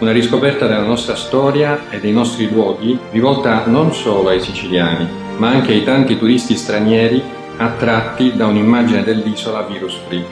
una 0.00 0.12
riscoperta 0.12 0.66
della 0.66 0.82
nostra 0.82 1.14
storia 1.14 1.88
e 1.90 2.00
dei 2.00 2.12
nostri 2.12 2.50
luoghi 2.50 2.98
rivolta 3.10 3.64
non 3.66 3.92
solo 3.92 4.30
ai 4.30 4.40
siciliani, 4.40 5.06
ma 5.36 5.48
anche 5.48 5.72
ai 5.72 5.84
tanti 5.84 6.18
turisti 6.18 6.56
stranieri 6.56 7.22
attratti 7.58 8.34
da 8.34 8.46
un'immagine 8.46 9.04
dell'isola 9.04 9.62
virus 9.62 9.98
free. 10.06 10.24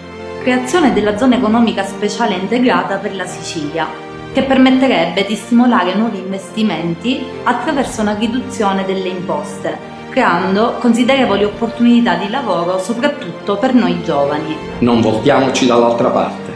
Creazione 0.43 0.95
della 0.95 1.19
zona 1.19 1.37
economica 1.37 1.85
speciale 1.85 2.35
integrata 2.35 2.97
per 2.97 3.15
la 3.15 3.27
Sicilia, 3.27 3.87
che 4.33 4.43
permetterebbe 4.43 5.27
di 5.27 5.35
stimolare 5.35 5.95
nuovi 5.95 6.19
investimenti 6.19 7.23
attraverso 7.45 8.01
una 8.01 8.15
riduzione 8.15 8.87
delle 8.87 9.09
imposte, 9.09 9.77
creando 10.09 10.77
considerevoli 10.79 11.45
opportunità 11.45 12.15
di 12.15 12.31
lavoro 12.31 12.79
soprattutto 12.79 13.57
per 13.57 13.75
noi 13.75 14.03
giovani. 14.03 14.57
Non 14.79 15.03
voltiamoci 15.03 15.67
dall'altra 15.67 16.09
parte. 16.09 16.48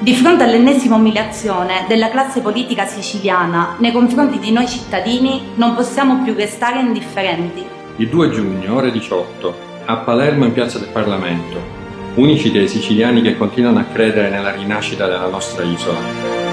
Di 0.00 0.14
fronte 0.14 0.44
all'ennesima 0.44 0.94
umiliazione 0.94 1.84
della 1.88 2.08
classe 2.08 2.40
politica 2.40 2.86
siciliana 2.86 3.74
nei 3.80 3.90
confronti 3.90 4.38
di 4.38 4.52
noi 4.52 4.68
cittadini 4.68 5.48
non 5.56 5.74
possiamo 5.74 6.22
più 6.22 6.34
restare 6.34 6.78
indifferenti. 6.78 7.66
Il 7.96 8.08
2 8.08 8.30
giugno, 8.30 8.76
ore 8.76 8.92
18, 8.92 9.54
a 9.86 9.96
Palermo 9.96 10.44
in 10.44 10.52
piazza 10.52 10.78
del 10.78 10.90
Parlamento, 10.90 11.60
unici 12.14 12.52
dei 12.52 12.68
siciliani 12.68 13.22
che 13.22 13.36
continuano 13.36 13.80
a 13.80 13.86
credere 13.92 14.30
nella 14.30 14.52
rinascita 14.52 15.08
della 15.08 15.28
nostra 15.28 15.64
isola. 15.64 16.47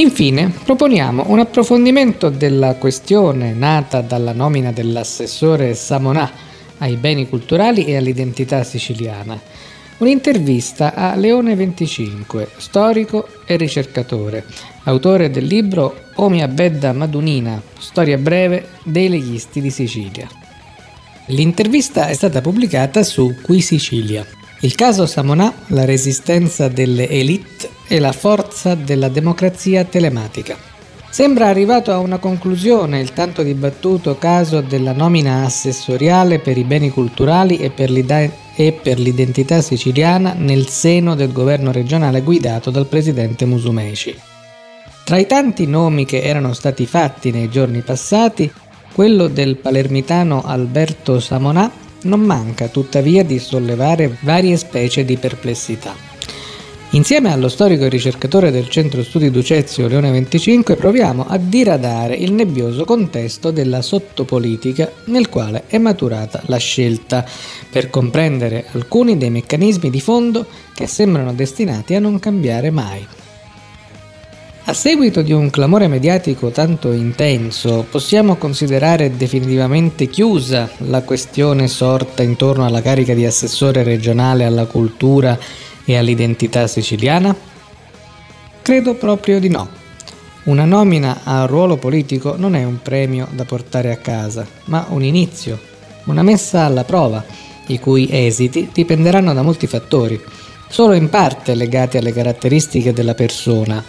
Infine, 0.00 0.50
proponiamo 0.64 1.24
un 1.26 1.40
approfondimento 1.40 2.30
della 2.30 2.76
questione 2.76 3.52
nata 3.52 4.00
dalla 4.00 4.32
nomina 4.32 4.72
dell'assessore 4.72 5.74
Samonà 5.74 6.30
ai 6.78 6.96
beni 6.96 7.28
culturali 7.28 7.84
e 7.84 7.96
all'identità 7.96 8.64
siciliana. 8.64 9.38
Un'intervista 9.98 10.94
a 10.94 11.14
Leone 11.16 11.54
25, 11.54 12.48
storico 12.56 13.28
e 13.44 13.56
ricercatore, 13.56 14.46
autore 14.84 15.28
del 15.28 15.44
libro 15.44 16.04
Omi 16.14 16.48
Bedda 16.48 16.94
Madunina, 16.94 17.60
storia 17.78 18.16
breve 18.16 18.68
dei 18.82 19.10
leghisti 19.10 19.60
di 19.60 19.70
Sicilia. 19.70 20.26
L'intervista 21.26 22.06
è 22.06 22.14
stata 22.14 22.40
pubblicata 22.40 23.02
su 23.02 23.36
Qui 23.42 23.60
Sicilia. 23.60 24.26
Il 24.60 24.74
caso 24.74 25.04
Samonà, 25.04 25.52
la 25.66 25.84
resistenza 25.84 26.68
delle 26.68 27.06
elite 27.06 27.79
e 27.92 27.98
la 27.98 28.12
forza 28.12 28.76
della 28.76 29.08
democrazia 29.08 29.82
telematica. 29.82 30.56
Sembra 31.10 31.48
arrivato 31.48 31.90
a 31.90 31.98
una 31.98 32.18
conclusione 32.18 33.00
il 33.00 33.12
tanto 33.12 33.42
dibattuto 33.42 34.16
caso 34.16 34.60
della 34.60 34.92
nomina 34.92 35.44
assessoriale 35.44 36.38
per 36.38 36.56
i 36.56 36.62
beni 36.62 36.90
culturali 36.90 37.56
e 37.56 37.70
per, 37.70 37.90
e 38.54 38.72
per 38.80 39.00
l'identità 39.00 39.60
siciliana 39.60 40.34
nel 40.34 40.68
seno 40.68 41.16
del 41.16 41.32
governo 41.32 41.72
regionale 41.72 42.20
guidato 42.20 42.70
dal 42.70 42.86
presidente 42.86 43.44
Musumeci. 43.44 44.16
Tra 45.02 45.18
i 45.18 45.26
tanti 45.26 45.66
nomi 45.66 46.04
che 46.04 46.22
erano 46.22 46.52
stati 46.52 46.86
fatti 46.86 47.32
nei 47.32 47.50
giorni 47.50 47.80
passati, 47.80 48.48
quello 48.94 49.26
del 49.26 49.56
palermitano 49.56 50.44
Alberto 50.44 51.18
Samonà 51.18 51.68
non 52.02 52.20
manca 52.20 52.68
tuttavia 52.68 53.24
di 53.24 53.40
sollevare 53.40 54.16
varie 54.20 54.56
specie 54.56 55.04
di 55.04 55.16
perplessità. 55.16 56.09
Insieme 56.92 57.30
allo 57.30 57.48
storico 57.48 57.84
e 57.84 57.88
ricercatore 57.88 58.50
del 58.50 58.68
Centro 58.68 59.04
Studi 59.04 59.30
Ducezio 59.30 59.86
Leone 59.86 60.10
25 60.10 60.74
proviamo 60.74 61.24
a 61.28 61.36
diradare 61.36 62.16
il 62.16 62.32
nebbioso 62.32 62.84
contesto 62.84 63.52
della 63.52 63.80
sottopolitica 63.80 64.90
nel 65.04 65.28
quale 65.28 65.62
è 65.68 65.78
maturata 65.78 66.42
la 66.46 66.56
scelta, 66.56 67.24
per 67.70 67.90
comprendere 67.90 68.66
alcuni 68.72 69.16
dei 69.16 69.30
meccanismi 69.30 69.88
di 69.88 70.00
fondo 70.00 70.44
che 70.74 70.88
sembrano 70.88 71.32
destinati 71.32 71.94
a 71.94 72.00
non 72.00 72.18
cambiare 72.18 72.70
mai. 72.70 73.06
A 74.64 74.72
seguito 74.72 75.22
di 75.22 75.32
un 75.32 75.48
clamore 75.48 75.86
mediatico 75.86 76.50
tanto 76.50 76.90
intenso, 76.90 77.86
possiamo 77.88 78.34
considerare 78.34 79.16
definitivamente 79.16 80.06
chiusa 80.08 80.68
la 80.78 81.02
questione 81.02 81.68
sorta 81.68 82.24
intorno 82.24 82.66
alla 82.66 82.82
carica 82.82 83.14
di 83.14 83.24
assessore 83.24 83.84
regionale 83.84 84.44
alla 84.44 84.66
cultura 84.66 85.38
e 85.92 85.96
all'identità 85.96 86.66
siciliana? 86.66 87.34
Credo 88.62 88.94
proprio 88.94 89.40
di 89.40 89.48
no. 89.48 89.68
Una 90.44 90.64
nomina 90.64 91.20
al 91.24 91.48
ruolo 91.48 91.76
politico 91.76 92.36
non 92.36 92.54
è 92.54 92.64
un 92.64 92.80
premio 92.80 93.28
da 93.32 93.44
portare 93.44 93.90
a 93.90 93.96
casa, 93.96 94.46
ma 94.66 94.86
un 94.90 95.02
inizio, 95.02 95.58
una 96.04 96.22
messa 96.22 96.64
alla 96.64 96.84
prova, 96.84 97.24
i 97.66 97.78
cui 97.78 98.08
esiti 98.10 98.70
dipenderanno 98.72 99.32
da 99.34 99.42
molti 99.42 99.66
fattori, 99.66 100.20
solo 100.68 100.94
in 100.94 101.08
parte 101.08 101.54
legati 101.54 101.96
alle 101.96 102.12
caratteristiche 102.12 102.92
della 102.92 103.14
persona 103.14 103.82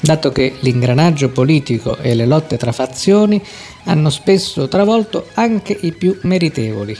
dato 0.00 0.30
che 0.30 0.54
l'ingranaggio 0.60 1.30
politico 1.30 1.96
e 1.98 2.14
le 2.14 2.24
lotte 2.24 2.56
tra 2.56 2.72
fazioni 2.72 3.42
hanno 3.84 4.10
spesso 4.10 4.68
travolto 4.68 5.26
anche 5.34 5.76
i 5.80 5.92
più 5.92 6.16
meritevoli. 6.22 6.96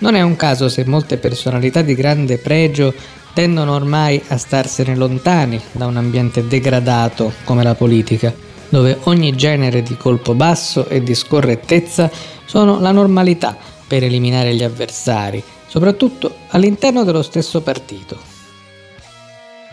Non 0.00 0.14
è 0.14 0.22
un 0.22 0.34
caso 0.36 0.68
se 0.68 0.84
molte 0.86 1.18
personalità 1.18 1.82
di 1.82 1.94
grande 1.94 2.38
pregio 2.38 2.92
tendono 3.34 3.74
ormai 3.74 4.20
a 4.28 4.38
starsene 4.38 4.96
lontani 4.96 5.60
da 5.72 5.86
un 5.86 5.96
ambiente 5.96 6.46
degradato 6.46 7.32
come 7.44 7.62
la 7.62 7.74
politica, 7.74 8.32
dove 8.70 8.98
ogni 9.04 9.36
genere 9.36 9.82
di 9.82 9.96
colpo 9.96 10.34
basso 10.34 10.88
e 10.88 11.02
di 11.02 11.14
scorrettezza 11.14 12.10
sono 12.46 12.80
la 12.80 12.92
normalità 12.92 13.56
per 13.86 14.02
eliminare 14.02 14.54
gli 14.54 14.62
avversari, 14.62 15.42
soprattutto 15.66 16.34
all'interno 16.48 17.04
dello 17.04 17.22
stesso 17.22 17.60
partito. 17.60 18.16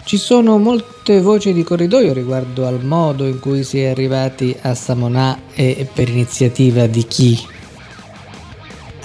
Ci 0.04 0.18
sono 0.18 0.58
molte 0.58 1.22
voci 1.22 1.54
di 1.54 1.64
corridoio 1.64 2.12
riguardo 2.14 2.66
al 2.66 2.84
modo 2.84 3.26
in 3.26 3.40
cui 3.40 3.64
si 3.64 3.82
è 3.82 3.88
arrivati 3.88 4.56
a 4.62 4.74
Samonà 4.74 5.40
e 5.54 5.88
per 5.92 6.10
iniziativa 6.10 6.86
di 6.86 7.06
chi. 7.06 7.40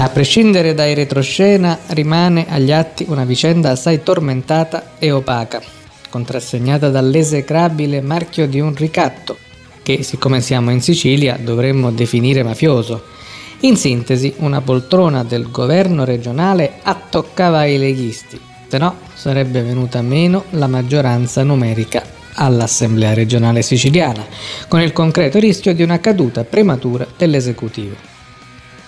A 0.02 0.08
prescindere 0.08 0.74
dai 0.74 0.94
retroscena, 0.94 1.78
rimane 1.90 2.46
agli 2.48 2.72
atti 2.72 3.06
una 3.08 3.24
vicenda 3.24 3.70
assai 3.70 4.02
tormentata 4.02 4.94
e 4.98 5.12
opaca, 5.12 5.62
contrassegnata 6.10 6.88
dall'esecrabile 6.88 8.00
marchio 8.00 8.48
di 8.48 8.58
un 8.58 8.74
ricatto, 8.74 9.36
che, 9.80 10.02
siccome 10.02 10.40
siamo 10.40 10.72
in 10.72 10.82
Sicilia, 10.82 11.38
dovremmo 11.40 11.92
definire 11.92 12.42
mafioso. 12.42 13.04
In 13.60 13.76
sintesi, 13.76 14.34
una 14.38 14.60
poltrona 14.60 15.22
del 15.22 15.52
governo 15.52 16.04
regionale 16.04 16.80
attoccava 16.82 17.64
i 17.66 17.78
leghisti, 17.78 18.40
se 18.66 18.78
no 18.78 18.96
sarebbe 19.14 19.62
venuta 19.62 20.02
meno 20.02 20.46
la 20.50 20.66
maggioranza 20.66 21.44
numerica 21.44 22.02
all'Assemblea 22.34 23.14
regionale 23.14 23.62
siciliana, 23.62 24.26
con 24.66 24.80
il 24.80 24.92
concreto 24.92 25.38
rischio 25.38 25.72
di 25.72 25.84
una 25.84 26.00
caduta 26.00 26.42
prematura 26.42 27.06
dell'esecutivo. 27.16 28.10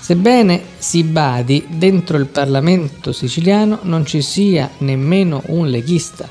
Sebbene 0.04 0.60
si 0.76 1.02
badi 1.02 1.64
dentro 1.66 2.18
il 2.18 2.26
Parlamento 2.26 3.10
siciliano 3.10 3.78
non 3.84 4.04
ci 4.04 4.20
sia 4.20 4.68
nemmeno 4.80 5.42
un 5.46 5.68
leghista, 5.68 6.28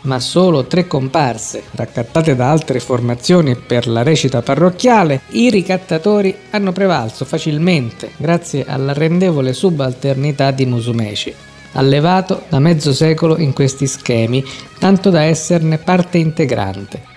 ma 0.00 0.18
solo 0.18 0.64
tre 0.64 0.88
comparse 0.88 1.62
raccattate 1.70 2.34
da 2.34 2.50
altre 2.50 2.80
formazioni 2.80 3.54
per 3.54 3.86
la 3.86 4.02
recita 4.02 4.42
parrocchiale, 4.42 5.20
i 5.34 5.50
ricattatori 5.50 6.34
hanno 6.50 6.72
prevalso 6.72 7.24
facilmente 7.24 8.10
grazie 8.16 8.64
all'arrendevole 8.66 9.52
subalternità 9.52 10.50
di 10.50 10.66
Musumeci 10.66 11.34
allevato 11.74 12.42
da 12.48 12.58
mezzo 12.58 12.92
secolo 12.92 13.38
in 13.38 13.52
questi 13.52 13.86
schemi, 13.86 14.44
tanto 14.80 15.10
da 15.10 15.22
esserne 15.22 15.78
parte 15.78 16.18
integrante. 16.18 17.11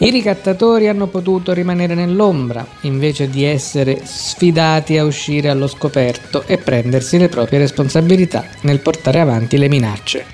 I 0.00 0.10
ricattatori 0.10 0.86
hanno 0.86 1.08
potuto 1.08 1.52
rimanere 1.52 1.94
nell'ombra 1.94 2.64
invece 2.82 3.28
di 3.28 3.42
essere 3.42 4.00
sfidati 4.04 4.96
a 4.96 5.04
uscire 5.04 5.48
allo 5.48 5.66
scoperto 5.66 6.44
e 6.46 6.56
prendersi 6.56 7.18
le 7.18 7.28
proprie 7.28 7.58
responsabilità 7.58 8.44
nel 8.60 8.78
portare 8.78 9.18
avanti 9.18 9.58
le 9.58 9.68
minacce. 9.68 10.24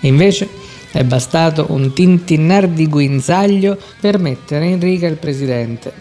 Invece 0.00 0.48
è 0.90 1.04
bastato 1.04 1.66
un 1.68 1.92
tintinnar 1.92 2.66
di 2.68 2.86
guinzaglio 2.88 3.76
per 4.00 4.18
mettere 4.18 4.64
in 4.64 4.80
riga 4.80 5.06
il 5.06 5.16
presidente, 5.16 5.92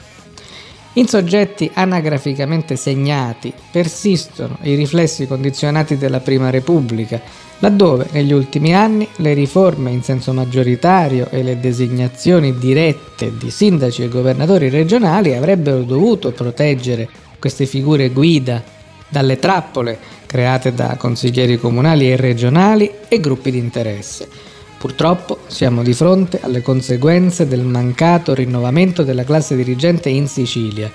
in 0.99 1.07
soggetti 1.07 1.71
anagraficamente 1.73 2.75
segnati 2.75 3.53
persistono 3.71 4.57
i 4.63 4.75
riflessi 4.75 5.27
condizionati 5.27 5.97
della 5.97 6.19
Prima 6.19 6.49
Repubblica, 6.49 7.21
laddove 7.59 8.07
negli 8.11 8.33
ultimi 8.33 8.75
anni 8.75 9.07
le 9.17 9.33
riforme 9.33 9.91
in 9.91 10.03
senso 10.03 10.33
maggioritario 10.33 11.29
e 11.29 11.41
le 11.41 11.57
designazioni 11.57 12.57
dirette 12.57 13.37
di 13.37 13.49
sindaci 13.49 14.03
e 14.03 14.09
governatori 14.09 14.67
regionali 14.67 15.33
avrebbero 15.33 15.83
dovuto 15.83 16.31
proteggere 16.31 17.07
queste 17.39 17.65
figure 17.65 18.09
guida 18.09 18.61
dalle 19.07 19.39
trappole 19.39 19.97
create 20.25 20.73
da 20.73 20.97
consiglieri 20.97 21.57
comunali 21.57 22.11
e 22.11 22.17
regionali 22.17 22.91
e 23.07 23.19
gruppi 23.21 23.51
di 23.51 23.57
interesse 23.57 24.48
Purtroppo 24.79 25.39
siamo 25.47 25.83
di 25.83 25.93
fronte 25.93 26.39
alle 26.41 26.61
conseguenze 26.61 27.45
del 27.45 27.63
mancato 27.63 28.33
rinnovamento 28.33 29.03
della 29.03 29.25
classe 29.25 29.57
dirigente 29.57 30.07
in 30.07 30.25
Sicilia, 30.29 30.89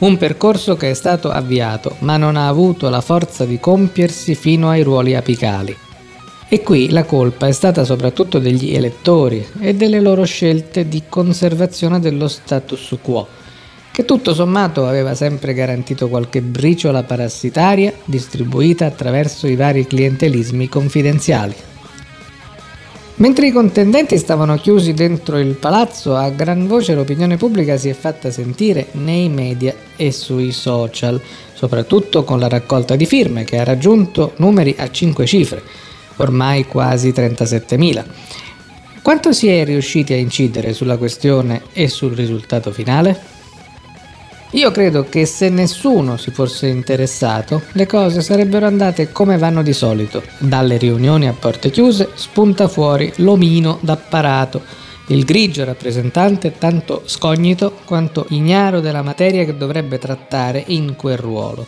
un 0.00 0.18
percorso 0.18 0.76
che 0.76 0.90
è 0.90 0.94
stato 0.94 1.30
avviato 1.30 1.96
ma 2.00 2.18
non 2.18 2.36
ha 2.36 2.48
avuto 2.48 2.90
la 2.90 3.00
forza 3.00 3.46
di 3.46 3.58
compiersi 3.58 4.34
fino 4.34 4.68
ai 4.68 4.82
ruoli 4.82 5.16
apicali. 5.16 5.74
E 6.50 6.62
qui 6.62 6.90
la 6.90 7.04
colpa 7.04 7.46
è 7.46 7.52
stata 7.52 7.82
soprattutto 7.82 8.38
degli 8.38 8.74
elettori 8.74 9.42
e 9.58 9.74
delle 9.74 10.00
loro 10.00 10.24
scelte 10.24 10.86
di 10.86 11.04
conservazione 11.08 11.98
dello 11.98 12.28
status 12.28 12.94
quo, 13.00 13.26
che 13.90 14.04
tutto 14.04 14.34
sommato 14.34 14.86
aveva 14.86 15.14
sempre 15.14 15.54
garantito 15.54 16.08
qualche 16.08 16.42
briciola 16.42 17.04
parassitaria 17.04 17.90
distribuita 18.04 18.84
attraverso 18.84 19.46
i 19.46 19.56
vari 19.56 19.86
clientelismi 19.86 20.68
confidenziali. 20.68 21.68
Mentre 23.20 23.48
i 23.48 23.52
contendenti 23.52 24.16
stavano 24.16 24.56
chiusi 24.56 24.94
dentro 24.94 25.38
il 25.38 25.54
palazzo, 25.56 26.16
a 26.16 26.30
gran 26.30 26.66
voce 26.66 26.94
l'opinione 26.94 27.36
pubblica 27.36 27.76
si 27.76 27.90
è 27.90 27.92
fatta 27.92 28.30
sentire 28.30 28.86
nei 28.92 29.28
media 29.28 29.74
e 29.94 30.10
sui 30.10 30.52
social, 30.52 31.20
soprattutto 31.52 32.24
con 32.24 32.38
la 32.38 32.48
raccolta 32.48 32.96
di 32.96 33.04
firme 33.04 33.44
che 33.44 33.58
ha 33.58 33.64
raggiunto 33.64 34.32
numeri 34.36 34.74
a 34.78 34.90
5 34.90 35.26
cifre, 35.26 35.62
ormai 36.16 36.64
quasi 36.64 37.10
37.000. 37.10 38.04
Quanto 39.02 39.34
si 39.34 39.48
è 39.48 39.66
riusciti 39.66 40.14
a 40.14 40.16
incidere 40.16 40.72
sulla 40.72 40.96
questione 40.96 41.64
e 41.74 41.88
sul 41.88 42.14
risultato 42.14 42.72
finale? 42.72 43.29
Io 44.54 44.72
credo 44.72 45.04
che 45.08 45.26
se 45.26 45.48
nessuno 45.48 46.16
si 46.16 46.32
fosse 46.32 46.66
interessato, 46.66 47.62
le 47.72 47.86
cose 47.86 48.20
sarebbero 48.20 48.66
andate 48.66 49.12
come 49.12 49.38
vanno 49.38 49.62
di 49.62 49.72
solito. 49.72 50.24
Dalle 50.38 50.76
riunioni 50.76 51.28
a 51.28 51.32
porte 51.32 51.70
chiuse 51.70 52.10
spunta 52.14 52.66
fuori 52.66 53.12
l'omino 53.16 53.78
d'apparato, 53.80 54.60
il 55.06 55.24
grigio 55.24 55.64
rappresentante 55.64 56.58
tanto 56.58 57.02
scognito 57.04 57.78
quanto 57.84 58.26
ignaro 58.30 58.80
della 58.80 59.02
materia 59.02 59.44
che 59.44 59.56
dovrebbe 59.56 59.98
trattare 59.98 60.64
in 60.66 60.96
quel 60.96 61.16
ruolo. 61.16 61.64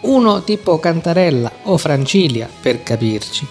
Uno 0.00 0.42
tipo 0.44 0.78
Cantarella 0.78 1.52
o 1.64 1.76
Francilia, 1.76 2.48
per 2.60 2.82
capirci. 2.82 3.46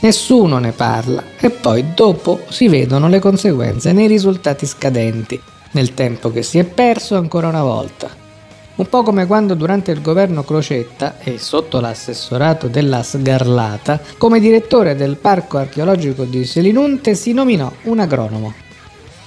Nessuno 0.00 0.56
ne 0.58 0.72
parla 0.72 1.22
e 1.38 1.50
poi 1.50 1.92
dopo 1.94 2.40
si 2.48 2.68
vedono 2.68 3.08
le 3.08 3.18
conseguenze 3.18 3.92
nei 3.92 4.06
risultati 4.06 4.64
scadenti 4.64 5.40
nel 5.74 5.94
tempo 5.94 6.32
che 6.32 6.42
si 6.42 6.58
è 6.58 6.64
perso 6.64 7.16
ancora 7.16 7.46
una 7.46 7.62
volta. 7.62 8.10
Un 8.76 8.88
po' 8.88 9.04
come 9.04 9.26
quando 9.26 9.54
durante 9.54 9.92
il 9.92 10.02
governo 10.02 10.42
Crocetta 10.42 11.18
e 11.20 11.38
sotto 11.38 11.78
l'assessorato 11.78 12.66
della 12.66 13.04
Sgarlata, 13.04 14.00
come 14.18 14.40
direttore 14.40 14.96
del 14.96 15.16
parco 15.16 15.58
archeologico 15.58 16.24
di 16.24 16.44
Selinunte 16.44 17.14
si 17.14 17.32
nominò 17.32 17.70
un 17.84 18.00
agronomo. 18.00 18.52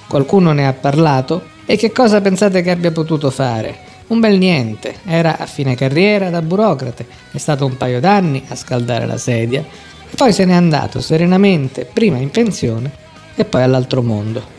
Qualcuno 0.06 0.52
ne 0.52 0.66
ha 0.66 0.74
parlato 0.74 1.44
e 1.64 1.76
che 1.76 1.92
cosa 1.92 2.20
pensate 2.20 2.60
che 2.60 2.70
abbia 2.70 2.92
potuto 2.92 3.30
fare? 3.30 3.86
Un 4.08 4.20
bel 4.20 4.38
niente, 4.38 4.96
era 5.04 5.38
a 5.38 5.46
fine 5.46 5.74
carriera 5.74 6.28
da 6.28 6.42
burocrate, 6.42 7.06
è 7.32 7.38
stato 7.38 7.64
un 7.64 7.76
paio 7.76 8.00
d'anni 8.00 8.44
a 8.48 8.54
scaldare 8.54 9.06
la 9.06 9.18
sedia 9.18 9.88
poi 10.16 10.32
se 10.32 10.44
n'è 10.44 10.54
andato 10.54 11.00
serenamente, 11.00 11.84
prima 11.84 12.18
in 12.18 12.30
pensione 12.30 12.90
e 13.36 13.44
poi 13.44 13.62
all'altro 13.62 14.02
mondo. 14.02 14.57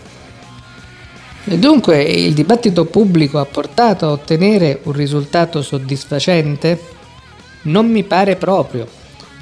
Dunque 1.58 2.04
il 2.04 2.34
dibattito 2.36 2.86
pubblico 2.86 3.40
ha 3.40 3.46
portato 3.46 4.06
a 4.06 4.12
ottenere 4.12 4.82
un 4.84 4.92
risultato 4.92 5.64
soddisfacente? 5.64 6.80
Non 7.64 7.90
mi 7.90 8.04
pare 8.04 8.36
proprio. 8.36 8.88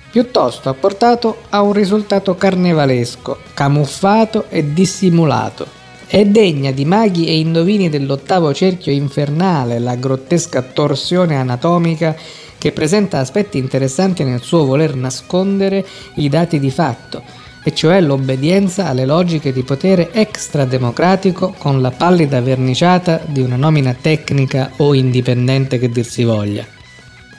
Piuttosto 0.10 0.70
ha 0.70 0.74
portato 0.74 1.40
a 1.50 1.62
un 1.62 1.74
risultato 1.74 2.36
carnevalesco, 2.36 3.40
camuffato 3.54 4.46
e 4.48 4.74
dissimulato. 4.74 5.68
È 6.08 6.24
degna 6.24 6.72
di 6.72 6.86
maghi 6.86 7.28
e 7.28 7.40
indovini 7.40 7.90
dell'ottavo 7.90 8.54
cerchio 8.54 8.94
infernale 8.94 9.78
la 9.80 9.96
grottesca 9.96 10.62
torsione 10.62 11.36
anatomica 11.36 12.16
che 12.58 12.72
presenta 12.72 13.20
aspetti 13.20 13.58
interessanti 13.58 14.24
nel 14.24 14.42
suo 14.42 14.66
voler 14.66 14.96
nascondere 14.96 15.86
i 16.16 16.30
dati 16.30 16.58
di 16.58 16.72
fatto 16.72 17.47
e 17.68 17.74
cioè 17.74 18.00
l'obbedienza 18.00 18.88
alle 18.88 19.06
logiche 19.06 19.52
di 19.52 19.62
potere 19.62 20.14
extrademocratico 20.14 21.54
con 21.58 21.82
la 21.82 21.92
pallida 21.92 22.40
verniciata 22.40 23.20
di 23.26 23.42
una 23.42 23.58
nomina 23.58 23.94
tecnica 23.94 24.72
o 24.78 24.94
indipendente 24.94 25.78
che 25.78 25.90
dir 25.90 26.06
si 26.06 26.24
voglia. 26.24 26.66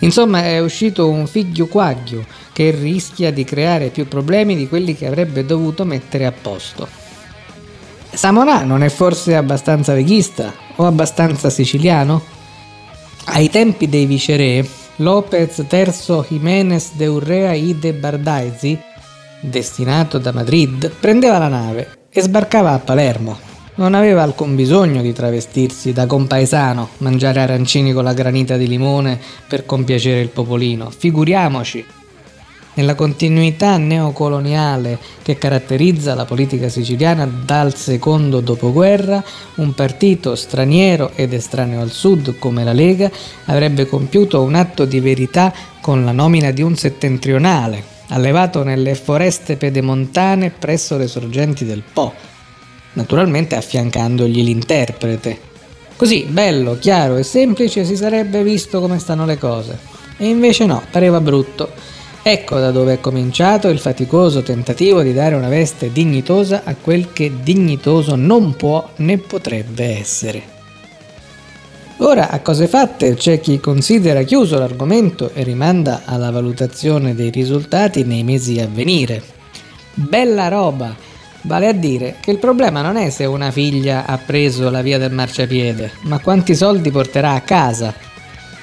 Insomma 0.01 0.43
è 0.43 0.59
uscito 0.59 1.09
un 1.09 1.27
figlio 1.27 1.67
quaglio 1.67 2.27
che 2.53 2.77
rischia 2.79 3.33
di 3.33 3.43
creare 3.43 3.89
più 3.89 4.07
problemi 4.07 4.55
di 4.55 4.69
quelli 4.69 4.95
che 4.95 5.07
avrebbe 5.07 5.47
dovuto 5.47 5.87
mettere 5.87 6.27
a 6.27 6.33
posto. 6.33 6.87
Samonà 8.13 8.65
non 8.65 8.83
è 8.83 8.91
forse 8.91 9.35
abbastanza 9.35 9.95
veghista 9.95 10.53
o 10.77 10.85
abbastanza 10.85 11.49
siciliano? 11.49 12.23
Ai 13.25 13.49
tempi 13.49 13.89
dei 13.89 14.05
viceré, 14.05 14.63
Lopez 14.97 15.65
III 15.71 16.23
Jiménez 16.29 16.97
de 16.97 17.09
Urrea 17.09 17.55
y 17.55 17.73
de 17.73 17.95
Bardaizi 17.95 18.79
destinato 19.41 20.19
da 20.19 20.33
Madrid, 20.33 20.91
prendeva 20.91 21.39
la 21.39 21.49
nave 21.49 21.99
e 22.11 22.21
sbarcava 22.21 22.73
a 22.73 22.79
Palermo. 22.79 23.39
Non 23.77 23.95
aveva 23.95 24.23
alcun 24.23 24.57
bisogno 24.57 25.03
di 25.03 25.13
travestirsi 25.13 25.93
da 25.93 26.07
compaesano, 26.07 26.89
mangiare 26.99 27.41
arancini 27.41 27.93
con 27.93 28.03
la 28.05 28.13
granita 28.13 28.57
di 28.57 28.67
limone 28.67 29.21
per 29.47 29.65
compiacere 29.67 30.21
il 30.21 30.31
popolino. 30.31 30.91
Figuriamoci! 30.91 31.85
Nella 32.75 32.95
continuità 32.95 33.77
neocoloniale 33.77 34.99
che 35.23 35.37
caratterizza 35.37 36.15
la 36.15 36.25
politica 36.25 36.69
siciliana 36.69 37.27
dal 37.27 37.75
secondo 37.75 38.41
dopoguerra, 38.41 39.23
un 39.57 39.75
partito 39.75 40.37
straniero 40.37 41.11
ed 41.15 41.33
estraneo 41.33 41.81
al 41.81 41.91
sud 41.91 42.39
come 42.39 42.63
la 42.63 42.73
Lega 42.73 43.11
avrebbe 43.47 43.87
compiuto 43.87 44.43
un 44.43 44.55
atto 44.55 44.85
di 44.85 45.01
verità 45.01 45.53
con 45.81 46.05
la 46.05 46.13
nomina 46.13 46.53
di 46.53 46.63
un 46.63 46.77
settentrionale, 46.77 47.98
allevato 48.09 48.63
nelle 48.63 48.95
foreste 48.95 49.57
pedemontane 49.57 50.51
presso 50.51 50.97
le 50.97 51.07
sorgenti 51.07 51.65
del 51.65 51.83
Po, 51.93 52.13
naturalmente 52.95 53.57
affiancandogli 53.57 54.43
l'interprete. 54.43 55.41
Così, 55.97 56.27
bello, 56.29 56.79
chiaro 56.79 57.17
e 57.17 57.23
semplice, 57.23 57.85
si 57.85 57.97
sarebbe 57.97 58.43
visto 58.43 58.81
come 58.81 58.99
stanno 58.99 59.27
le 59.27 59.37
cose. 59.37 59.79
E 60.17 60.29
invece 60.29 60.65
no, 60.65 60.83
pareva 60.91 61.21
brutto. 61.21 61.71
Ecco 62.23 62.59
da 62.59 62.71
dove 62.71 62.95
è 62.95 63.01
cominciato 63.01 63.69
il 63.69 63.79
faticoso 63.79 64.43
tentativo 64.43 65.03
di 65.03 65.13
dare 65.13 65.35
una 65.35 65.49
veste 65.49 65.91
dignitosa 65.91 66.63
a 66.65 66.75
quel 66.75 67.13
che 67.13 67.33
dignitoso 67.43 68.17
non 68.17 68.55
può 68.55 68.87
né 68.97 69.19
potrebbe 69.19 69.99
essere. 69.99 70.58
Ora, 72.01 72.31
a 72.31 72.39
cose 72.41 72.69
fatte, 72.69 73.15
c'è 73.15 73.41
chi 73.41 73.59
considera 73.59 74.23
chiuso 74.23 74.57
l'argomento 74.57 75.33
e 75.35 75.43
rimanda 75.43 76.03
alla 76.05 76.31
valutazione 76.31 77.13
dei 77.13 77.31
risultati 77.31 78.05
nei 78.05 78.23
mesi 78.23 78.61
a 78.61 78.69
venire. 78.73 79.21
Bella 79.95 80.47
roba! 80.47 80.95
Vale 81.43 81.67
a 81.67 81.73
dire 81.73 82.17
che 82.21 82.31
il 82.31 82.39
problema 82.39 82.83
non 82.83 82.97
è 82.97 83.11
se 83.11 83.25
una 83.25 83.51
figlia 83.51 84.07
ha 84.07 84.17
preso 84.17 84.71
la 84.71 84.81
via 84.81 84.97
del 84.97 85.11
marciapiede, 85.11 85.91
ma 86.03 86.21
quanti 86.21 86.55
soldi 86.55 86.93
porterà 86.93 87.33
a 87.33 87.41
casa. 87.41 87.93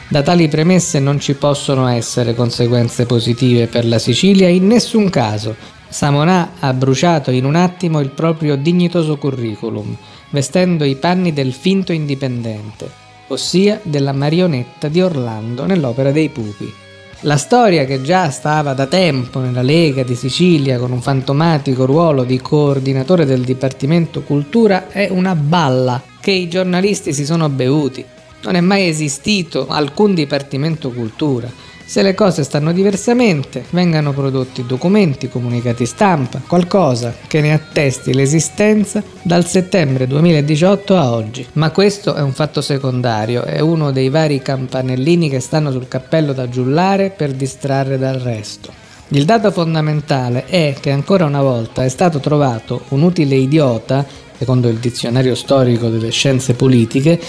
Da 0.08 0.22
tali 0.22 0.48
premesse 0.48 1.00
non 1.00 1.20
ci 1.20 1.34
possono 1.34 1.88
essere 1.88 2.36
conseguenze 2.36 3.06
positive 3.06 3.68
per 3.68 3.86
la 3.86 4.00
Sicilia 4.00 4.48
in 4.48 4.66
nessun 4.66 5.10
caso. 5.10 5.58
Samonà 5.90 6.54
ha 6.60 6.72
bruciato 6.72 7.32
in 7.32 7.44
un 7.44 7.56
attimo 7.56 8.00
il 8.00 8.12
proprio 8.12 8.56
dignitoso 8.56 9.18
curriculum, 9.18 9.94
vestendo 10.30 10.86
i 10.86 10.96
panni 10.96 11.34
del 11.34 11.52
finto 11.52 11.92
indipendente 11.92 13.04
ossia 13.28 13.80
della 13.84 14.14
marionetta 14.14 14.88
di 14.88 15.02
Orlando 15.02 15.66
nell'opera 15.66 16.12
dei 16.12 16.30
pupi. 16.30 16.74
La 17.22 17.38
storia 17.38 17.86
che 17.86 18.02
già 18.02 18.30
stava 18.30 18.74
da 18.74 18.86
tempo 18.86 19.40
nella 19.40 19.62
Lega 19.62 20.04
di 20.04 20.16
Sicilia 20.16 20.78
con 20.78 20.92
un 20.92 21.02
fantomatico 21.02 21.86
ruolo 21.86 22.24
di 22.24 22.40
coordinatore 22.40 23.26
del 23.26 23.42
Dipartimento 23.42 24.22
Cultura 24.22 24.90
è 24.90 25.08
una 25.10 25.34
balla 25.34 26.02
che 26.20 26.32
i 26.32 26.48
giornalisti 26.48 27.14
si 27.14 27.26
sono 27.26 27.50
bevuti. 27.50 28.06
Non 28.44 28.56
è 28.56 28.62
mai 28.62 28.88
esistito 28.88 29.68
alcun 29.68 30.14
Dipartimento 30.14 30.92
Cultura 30.92 31.50
se 31.86 32.02
le 32.02 32.16
cose 32.16 32.44
stanno 32.44 32.72
diversamente, 32.72 33.64
vengano 33.70 34.12
prodotti 34.12 34.66
documenti, 34.66 35.30
comunicati 35.30 35.86
stampa, 35.86 36.42
qualcosa 36.46 37.14
che 37.28 37.42
ne 37.42 37.54
attesti 37.54 38.14
l'esistenza 38.14 39.04
dal 39.22 39.46
settembre 39.46 40.08
2018 40.08 40.98
a 40.98 41.12
oggi. 41.12 41.46
Ma 41.54 41.70
questo 41.70 42.16
è 42.16 42.22
un 42.22 42.34
fatto 42.34 42.62
secondario, 42.62 43.44
è 43.44 43.60
uno 43.60 43.92
dei 43.92 44.10
vari 44.10 44.42
campanellini 44.42 45.30
che 45.30 45.40
stanno 45.40 45.72
sul 45.72 45.88
cappello 45.88 46.34
da 46.34 46.50
giullare 46.50 47.12
per 47.12 47.34
distrarre 47.34 48.00
dal 48.00 48.20
resto. 48.20 48.74
Il 49.10 49.26
dato 49.26 49.52
fondamentale 49.52 50.46
è 50.46 50.76
che 50.80 50.90
ancora 50.90 51.26
una 51.26 51.44
volta 51.44 51.84
è 51.84 51.90
stato 51.90 52.20
trovato 52.20 52.86
un 52.90 53.04
utile 53.04 53.36
idiota, 53.36 54.04
secondo 54.36 54.68
il 54.68 54.78
dizionario 54.78 55.36
storico 55.36 55.90
delle 55.90 56.10
scienze 56.10 56.56
politiche, 56.56 57.20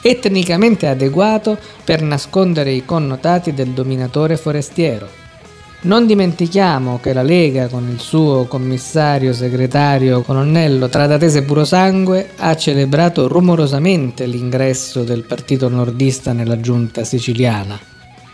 etnicamente 0.00 0.86
adeguato 0.86 1.58
per 1.84 2.02
nascondere 2.02 2.72
i 2.72 2.84
connotati 2.84 3.52
del 3.52 3.68
dominatore 3.68 4.36
forestiero. 4.36 5.24
Non 5.82 6.06
dimentichiamo 6.06 6.98
che 7.00 7.12
la 7.12 7.22
Lega, 7.22 7.68
con 7.68 7.88
il 7.88 8.00
suo 8.00 8.46
commissario 8.46 9.32
segretario 9.32 10.22
colonnello 10.22 10.88
Tradatese 10.88 11.42
Purosangue, 11.42 12.30
ha 12.38 12.56
celebrato 12.56 13.28
rumorosamente 13.28 14.26
l'ingresso 14.26 15.04
del 15.04 15.22
partito 15.22 15.68
nordista 15.68 16.32
nella 16.32 16.60
giunta 16.60 17.04
siciliana. 17.04 17.78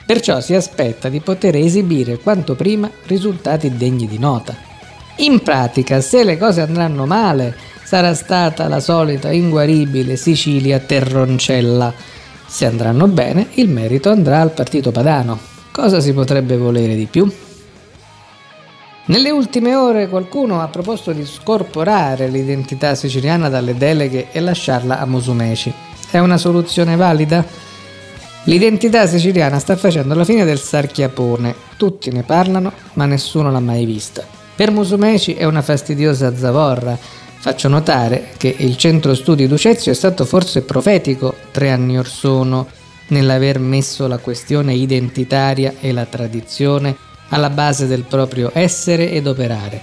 Perciò 0.07 0.41
si 0.41 0.55
aspetta 0.55 1.09
di 1.09 1.21
poter 1.21 1.57
esibire 1.57 2.19
quanto 2.19 2.55
prima 2.55 2.91
risultati 3.07 3.77
degni 3.77 4.07
di 4.07 4.19
nota. 4.19 4.72
In 5.17 5.43
pratica, 5.43 6.01
se 6.01 6.25
le 6.25 6.39
cose 6.39 6.63
andranno 6.63 7.05
male, 7.05 7.55
sarà 7.85 8.15
stata 8.15 8.69
la 8.69 8.81
solita 8.81 9.31
inguaribile 9.31 10.17
Sicilia 10.17 10.79
terroncella, 10.79 11.93
Se 12.47 12.67
andranno 12.67 13.07
bene, 13.07 13.49
il 13.55 13.69
merito 13.69 14.11
andrà 14.11 14.41
al 14.41 14.53
partito 14.53 14.91
padano. 14.91 15.39
Cosa 15.71 16.01
si 16.01 16.13
potrebbe 16.13 16.57
volere 16.57 16.95
di 16.95 17.07
più? 17.07 17.31
Nelle 19.05 19.31
ultime 19.31 19.75
ore 19.75 20.09
qualcuno 20.09 20.61
ha 20.61 20.69
proposto 20.69 21.13
di 21.13 21.27
scorporare 21.27 22.29
l'identità 22.29 22.95
siciliana 22.95 23.49
dalle 23.49 23.75
deleghe 23.75 24.29
e 24.33 24.41
lasciarla 24.41 25.01
a 25.01 25.07
Musumeci. 25.07 25.73
È 26.11 26.19
una 26.19 26.39
soluzione 26.39 26.97
valida? 26.97 27.45
L'identità 28.45 29.07
siciliana 29.07 29.59
sta 29.59 29.77
facendo 29.77 30.15
la 30.15 30.25
fine 30.25 30.45
del 30.45 30.59
sarchiapone. 30.59 31.55
Tutti 31.77 32.11
ne 32.11 32.23
parlano, 32.23 32.73
ma 32.95 33.07
nessuno 33.07 33.51
l'ha 33.51 33.61
mai 33.61 33.85
vista. 33.85 34.41
Per 34.55 34.71
Musumeci 34.71 35.35
è 35.35 35.45
una 35.45 35.63
fastidiosa 35.63 36.37
zavorra. 36.37 36.97
Faccio 37.39 37.69
notare 37.69 38.29
che 38.37 38.55
il 38.59 38.77
centro 38.77 39.15
studi 39.15 39.49
Ducezio 39.49 39.91
è 39.91 39.95
stato 39.95 40.25
forse 40.25 40.63
profetico 40.63 41.35
tre 41.51 41.71
anni 41.71 41.99
or 41.99 42.07
sono 42.07 42.69
nell'aver 43.09 43.59
messo 43.59 44.07
la 44.07 44.19
questione 44.19 44.75
identitaria 44.75 45.75
e 45.81 45.93
la 45.93 46.05
tradizione 46.05 46.95
alla 47.31 47.51
base 47.51 47.87
del 47.87 48.03
proprio 48.03 48.51
essere 48.53 49.11
ed 49.11 49.27
operare. 49.27 49.81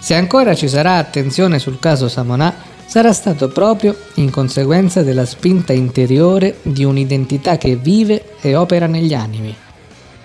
Se 0.00 0.14
ancora 0.14 0.54
ci 0.54 0.68
sarà 0.68 0.96
attenzione 0.96 1.58
sul 1.58 1.78
caso 1.78 2.08
Samonà, 2.08 2.54
sarà 2.84 3.12
stato 3.12 3.48
proprio 3.48 3.96
in 4.14 4.30
conseguenza 4.30 5.02
della 5.02 5.24
spinta 5.24 5.72
interiore 5.72 6.58
di 6.62 6.84
un'identità 6.84 7.56
che 7.56 7.76
vive 7.76 8.36
e 8.40 8.54
opera 8.54 8.86
negli 8.86 9.14
animi. 9.14 9.56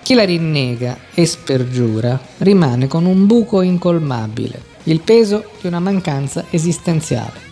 Chi 0.02 0.14
la 0.14 0.24
rinnega 0.24 0.98
e 1.14 1.26
spergiura 1.26 2.20
rimane 2.40 2.88
con 2.88 3.06
un 3.06 3.26
buco 3.26 3.62
incolmabile, 3.62 4.62
il 4.84 5.02
peso 5.02 5.52
di 5.62 5.68
una 5.68 5.80
mancanza 5.80 6.46
esistenziale. 6.50 7.48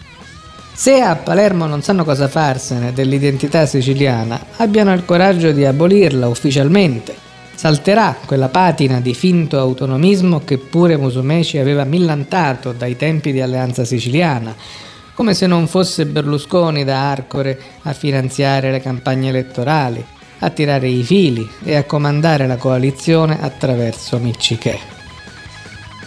Se 0.74 1.02
a 1.02 1.16
Palermo 1.16 1.66
non 1.66 1.82
sanno 1.82 2.04
cosa 2.04 2.28
farsene 2.28 2.94
dell'identità 2.94 3.66
siciliana, 3.66 4.40
abbiano 4.58 4.94
il 4.94 5.06
coraggio 5.06 5.52
di 5.52 5.66
abolirla 5.66 6.28
ufficialmente 6.28 7.26
salterà 7.58 8.16
quella 8.24 8.50
patina 8.50 9.02
di 9.02 9.16
finto 9.16 9.58
autonomismo 9.58 10.42
che 10.46 10.60
pure 10.60 10.96
Musumeci 10.96 11.58
aveva 11.58 11.86
millantato 11.86 12.72
dai 12.72 12.96
tempi 12.96 13.32
di 13.32 13.42
Alleanza 13.42 13.84
Siciliana, 13.84 14.56
come 15.16 15.34
se 15.34 15.48
non 15.48 15.66
fosse 15.66 16.06
Berlusconi 16.06 16.84
da 16.84 17.10
Arcore 17.10 17.60
a 17.82 17.94
finanziare 17.94 18.70
le 18.70 18.80
campagne 18.80 19.30
elettorali, 19.30 20.06
a 20.40 20.50
tirare 20.50 20.88
i 20.88 21.04
fili 21.04 21.50
e 21.64 21.76
a 21.76 21.84
comandare 21.84 22.48
la 22.48 22.58
coalizione 22.58 23.40
attraverso 23.42 24.18
Miccichè. 24.20 24.78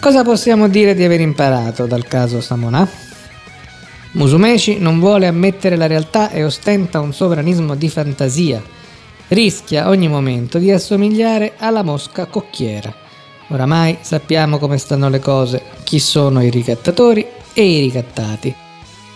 Cosa 0.00 0.22
possiamo 0.22 0.68
dire 0.68 0.94
di 0.94 1.04
aver 1.04 1.20
imparato 1.20 1.86
dal 1.86 2.06
caso 2.06 2.40
Samonà? 2.40 2.88
Musumeci 4.12 4.78
non 4.78 4.98
vuole 4.98 5.26
ammettere 5.26 5.76
la 5.76 5.86
realtà 5.86 6.30
e 6.30 6.42
ostenta 6.42 7.00
un 7.00 7.12
sovranismo 7.12 7.74
di 7.74 7.88
fantasia, 7.88 8.62
rischia 9.28 9.88
ogni 9.88 10.08
momento 10.08 10.58
di 10.58 10.70
assomigliare 10.72 11.54
alla 11.58 11.82
mosca 11.82 12.26
cocchiera. 12.26 12.92
Oramai 13.48 13.98
sappiamo 14.00 14.58
come 14.58 14.78
stanno 14.78 15.08
le 15.08 15.20
cose, 15.20 15.62
chi 15.84 15.98
sono 15.98 16.42
i 16.42 16.50
ricattatori 16.50 17.26
e 17.52 17.62
i 17.62 17.80
ricattati. 17.80 18.54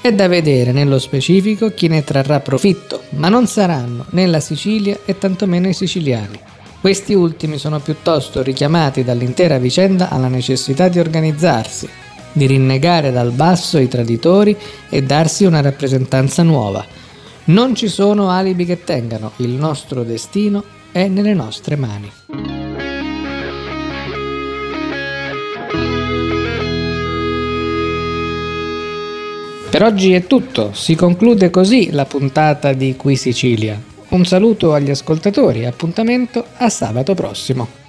È 0.05 0.13
da 0.13 0.29
vedere 0.29 0.71
nello 0.73 0.99
specifico 0.99 1.71
chi 1.71 1.89
ne 1.89 2.05
trarrà 2.05 2.39
profitto, 2.41 3.05
ma 3.13 3.31
non 3.31 3.47
saranno 3.47 4.05
né 4.11 4.27
la 4.27 4.39
Sicilia 4.39 4.99
e 5.07 5.17
tantomeno 5.17 5.67
i 5.67 5.73
siciliani. 5.73 6.39
Questi 6.79 7.15
ultimi 7.15 7.57
sono 7.57 7.81
piuttosto 7.81 8.43
richiamati 8.43 9.03
dall'intera 9.03 9.57
vicenda 9.57 10.11
alla 10.11 10.29
necessità 10.29 10.89
di 10.89 10.99
organizzarsi, 10.99 11.89
di 12.33 12.45
rinnegare 12.45 13.13
dal 13.13 13.33
basso 13.33 13.79
i 13.79 13.89
traditori 13.89 14.55
e 14.91 15.03
darsi 15.03 15.47
una 15.47 15.63
rappresentanza 15.63 16.43
nuova, 16.43 16.85
non 17.45 17.75
ci 17.75 17.89
sono 17.89 18.29
alibi 18.29 18.67
che 18.67 18.85
tengano, 18.85 19.33
il 19.37 19.53
nostro 19.53 20.03
destino 20.03 20.63
è 20.93 21.09
nelle 21.09 21.33
nostre 21.33 21.77
mani. 21.77 22.54
Per 29.75 29.83
oggi 29.83 30.13
è 30.13 30.29
tutto, 30.29 30.73
si 30.73 30.95
conclude 30.95 31.51
così 31.51 31.91
la 31.91 32.05
puntata 32.05 32.73
di 32.73 32.95
Qui 32.95 33.17
Sicilia. 33.17 33.77
Un 34.11 34.25
saluto 34.25 34.73
agli 34.73 34.91
ascoltatori 34.91 35.67
appuntamento 35.67 36.45
a 36.59 36.69
sabato 36.69 37.15
prossimo. 37.15 37.83